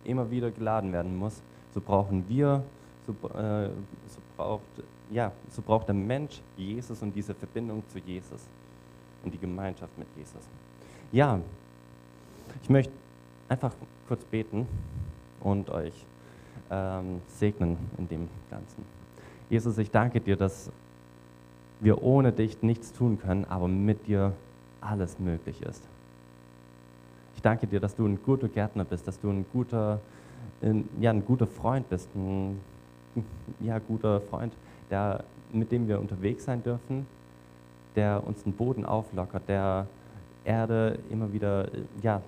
immer 0.04 0.30
wieder 0.30 0.52
geladen 0.52 0.92
werden 0.92 1.16
muss, 1.16 1.42
so 1.74 1.82
brauchen 1.82 2.28
wir, 2.28 2.64
so, 3.08 3.14
äh, 3.30 3.70
so, 4.08 4.20
braucht, 4.38 4.64
ja, 5.10 5.32
so 5.50 5.62
braucht 5.62 5.88
der 5.88 5.96
Mensch 5.96 6.42
Jesus 6.58 7.02
und 7.02 7.16
diese 7.16 7.34
Verbindung 7.34 7.84
zu 7.90 8.00
Jesus. 8.00 8.48
und 9.24 9.34
die 9.34 9.38
Gemeinschaft 9.38 9.96
mit 9.98 10.08
Jesus. 10.16 10.42
Ja, 11.12 11.40
ich 12.64 12.70
möchte 12.70 12.92
einfach 13.48 13.74
kurz 14.08 14.24
beten 14.26 14.68
und 15.42 15.70
euch 15.70 16.06
ähm, 16.70 17.22
segnen 17.28 17.78
in 17.98 18.08
dem 18.08 18.28
Ganzen. 18.50 18.84
Jesus, 19.50 19.78
ich 19.78 19.92
danke 19.92 20.22
dir, 20.22 20.36
dass 20.36 20.72
wir 21.82 22.02
ohne 22.02 22.32
dich 22.32 22.62
nichts 22.62 22.94
tun 22.94 23.20
können, 23.20 23.46
aber 23.46 23.68
mit 23.68 24.08
dir 24.08 24.34
alles 24.80 25.20
möglich 25.20 25.62
ist. 25.62 25.84
Ich 27.36 27.42
danke 27.42 27.68
dir, 27.68 27.80
dass 27.80 27.96
du 27.96 28.06
ein 28.06 28.22
guter 28.24 28.48
Gärtner 28.48 28.86
bist, 28.86 29.08
dass 29.08 29.20
du 29.20 29.30
ein 29.30 29.46
guter, 29.52 30.00
ein, 30.62 30.88
ja, 31.00 31.12
ein 31.12 31.26
guter 31.26 31.48
Freund 31.48 31.90
bist, 31.90 32.10
ein 32.16 32.60
ja, 33.60 33.80
guter 33.80 34.22
Freund, 34.22 34.54
der, 34.90 35.24
mit 35.52 35.72
dem 35.72 35.88
wir 35.88 36.00
unterwegs 36.00 36.46
sein 36.46 36.64
dürfen, 36.64 37.06
der 37.96 38.26
uns 38.26 38.44
den 38.44 38.54
Boden 38.54 38.86
auflockert, 38.86 39.48
der 39.48 39.88
Erde 40.44 40.98
immer 41.10 41.32
wieder, 41.34 41.68
ja, 42.02 42.22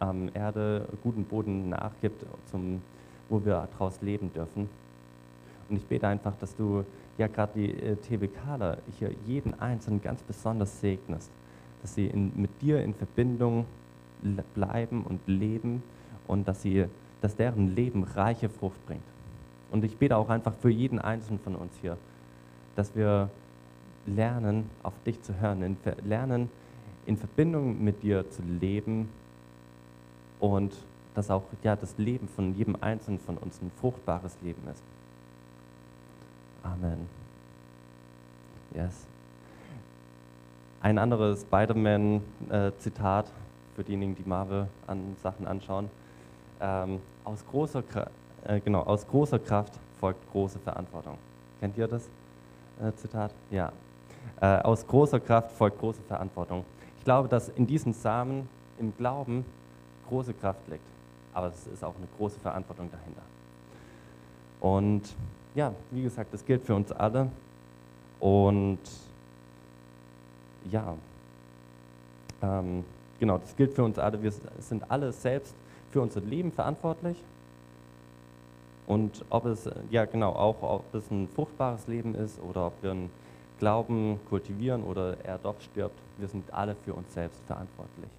ähm, 0.00 0.30
Erde 0.34 0.86
guten 1.02 1.24
Boden 1.24 1.70
nachgibt, 1.70 2.24
zum, 2.46 2.80
wo 3.28 3.44
wir 3.44 3.68
daraus 3.72 4.00
leben 4.00 4.32
dürfen. 4.32 4.68
Und 5.68 5.76
ich 5.76 5.86
bete 5.86 6.06
einfach, 6.06 6.36
dass 6.36 6.54
du 6.54 6.84
ja 7.18 7.26
gerade 7.26 7.52
die 7.54 7.70
äh, 7.70 7.96
TBKler 7.96 8.78
hier 8.98 9.10
jeden 9.26 9.58
Einzelnen 9.60 10.02
ganz 10.02 10.22
besonders 10.22 10.80
segnest, 10.80 11.30
dass 11.82 11.94
sie 11.94 12.06
in, 12.06 12.32
mit 12.34 12.62
dir 12.62 12.82
in 12.82 12.94
Verbindung 12.94 13.66
bleiben 14.54 15.04
und 15.04 15.20
leben 15.26 15.82
und 16.26 16.48
dass, 16.48 16.62
sie, 16.62 16.86
dass 17.24 17.36
deren 17.36 17.74
Leben 17.74 18.04
reiche 18.04 18.50
Frucht 18.50 18.84
bringt. 18.84 19.02
Und 19.70 19.82
ich 19.82 19.96
bete 19.96 20.14
auch 20.14 20.28
einfach 20.28 20.52
für 20.60 20.68
jeden 20.68 20.98
Einzelnen 20.98 21.40
von 21.40 21.56
uns 21.56 21.72
hier, 21.80 21.96
dass 22.76 22.94
wir 22.94 23.30
lernen, 24.04 24.68
auf 24.82 24.92
dich 25.06 25.22
zu 25.22 25.40
hören, 25.40 25.78
lernen, 26.04 26.50
in 27.06 27.16
Verbindung 27.16 27.82
mit 27.82 28.02
dir 28.02 28.30
zu 28.30 28.42
leben 28.42 29.08
und 30.38 30.74
dass 31.14 31.30
auch 31.30 31.44
ja, 31.62 31.76
das 31.76 31.96
Leben 31.96 32.28
von 32.28 32.54
jedem 32.56 32.76
Einzelnen 32.82 33.18
von 33.20 33.38
uns 33.38 33.58
ein 33.62 33.70
fruchtbares 33.80 34.36
Leben 34.42 34.60
ist. 34.70 34.82
Amen. 36.62 37.08
Yes. 38.74 39.06
Ein 40.82 40.98
anderes 40.98 41.40
Spider-Man-Zitat 41.40 43.32
für 43.74 43.82
diejenigen, 43.82 44.14
die 44.14 44.28
Marvel 44.28 44.68
an 44.86 45.16
Sachen 45.22 45.46
anschauen. 45.46 45.88
Ähm, 46.60 47.00
aus, 47.24 47.44
großer, 47.50 47.82
äh, 48.44 48.60
genau, 48.60 48.82
aus 48.82 49.06
großer 49.06 49.38
Kraft 49.38 49.74
folgt 49.98 50.30
große 50.32 50.58
Verantwortung. 50.58 51.18
Kennt 51.60 51.76
ihr 51.76 51.88
das 51.88 52.08
äh, 52.80 52.92
Zitat? 52.96 53.32
Ja. 53.50 53.72
Äh, 54.40 54.62
aus 54.62 54.86
großer 54.86 55.20
Kraft 55.20 55.52
folgt 55.52 55.78
große 55.78 56.02
Verantwortung. 56.02 56.64
Ich 56.98 57.04
glaube, 57.04 57.28
dass 57.28 57.48
in 57.50 57.66
diesem 57.66 57.92
Samen 57.92 58.48
im 58.78 58.96
Glauben 58.96 59.44
große 60.08 60.34
Kraft 60.34 60.66
liegt, 60.68 60.84
aber 61.32 61.48
es 61.48 61.66
ist 61.66 61.84
auch 61.84 61.94
eine 61.96 62.06
große 62.18 62.40
Verantwortung 62.40 62.90
dahinter. 62.90 63.22
Und 64.60 65.02
ja, 65.54 65.72
wie 65.90 66.02
gesagt, 66.02 66.32
das 66.32 66.44
gilt 66.44 66.64
für 66.64 66.74
uns 66.74 66.90
alle. 66.90 67.28
Und 68.20 68.78
ja, 70.70 70.96
ähm, 72.42 72.84
genau, 73.20 73.38
das 73.38 73.54
gilt 73.56 73.74
für 73.74 73.84
uns 73.84 73.98
alle. 73.98 74.22
Wir 74.22 74.32
sind 74.58 74.90
alle 74.90 75.12
selbst 75.12 75.54
für 75.94 76.02
unser 76.02 76.20
Leben 76.22 76.50
verantwortlich. 76.50 77.16
Und 78.88 79.24
ob 79.30 79.46
es, 79.46 79.70
ja 79.90 80.04
genau, 80.04 80.32
auch 80.32 80.60
ob 80.60 80.92
es 80.92 81.08
ein 81.08 81.28
fruchtbares 81.28 81.86
Leben 81.86 82.16
ist 82.16 82.40
oder 82.42 82.66
ob 82.66 82.82
wir 82.82 82.90
einen 82.90 83.10
Glauben 83.60 84.18
kultivieren 84.28 84.82
oder 84.82 85.16
er 85.24 85.38
doch 85.38 85.58
stirbt, 85.60 85.96
wir 86.18 86.26
sind 86.26 86.52
alle 86.52 86.74
für 86.74 86.94
uns 86.94 87.14
selbst 87.14 87.40
verantwortlich. 87.46 88.10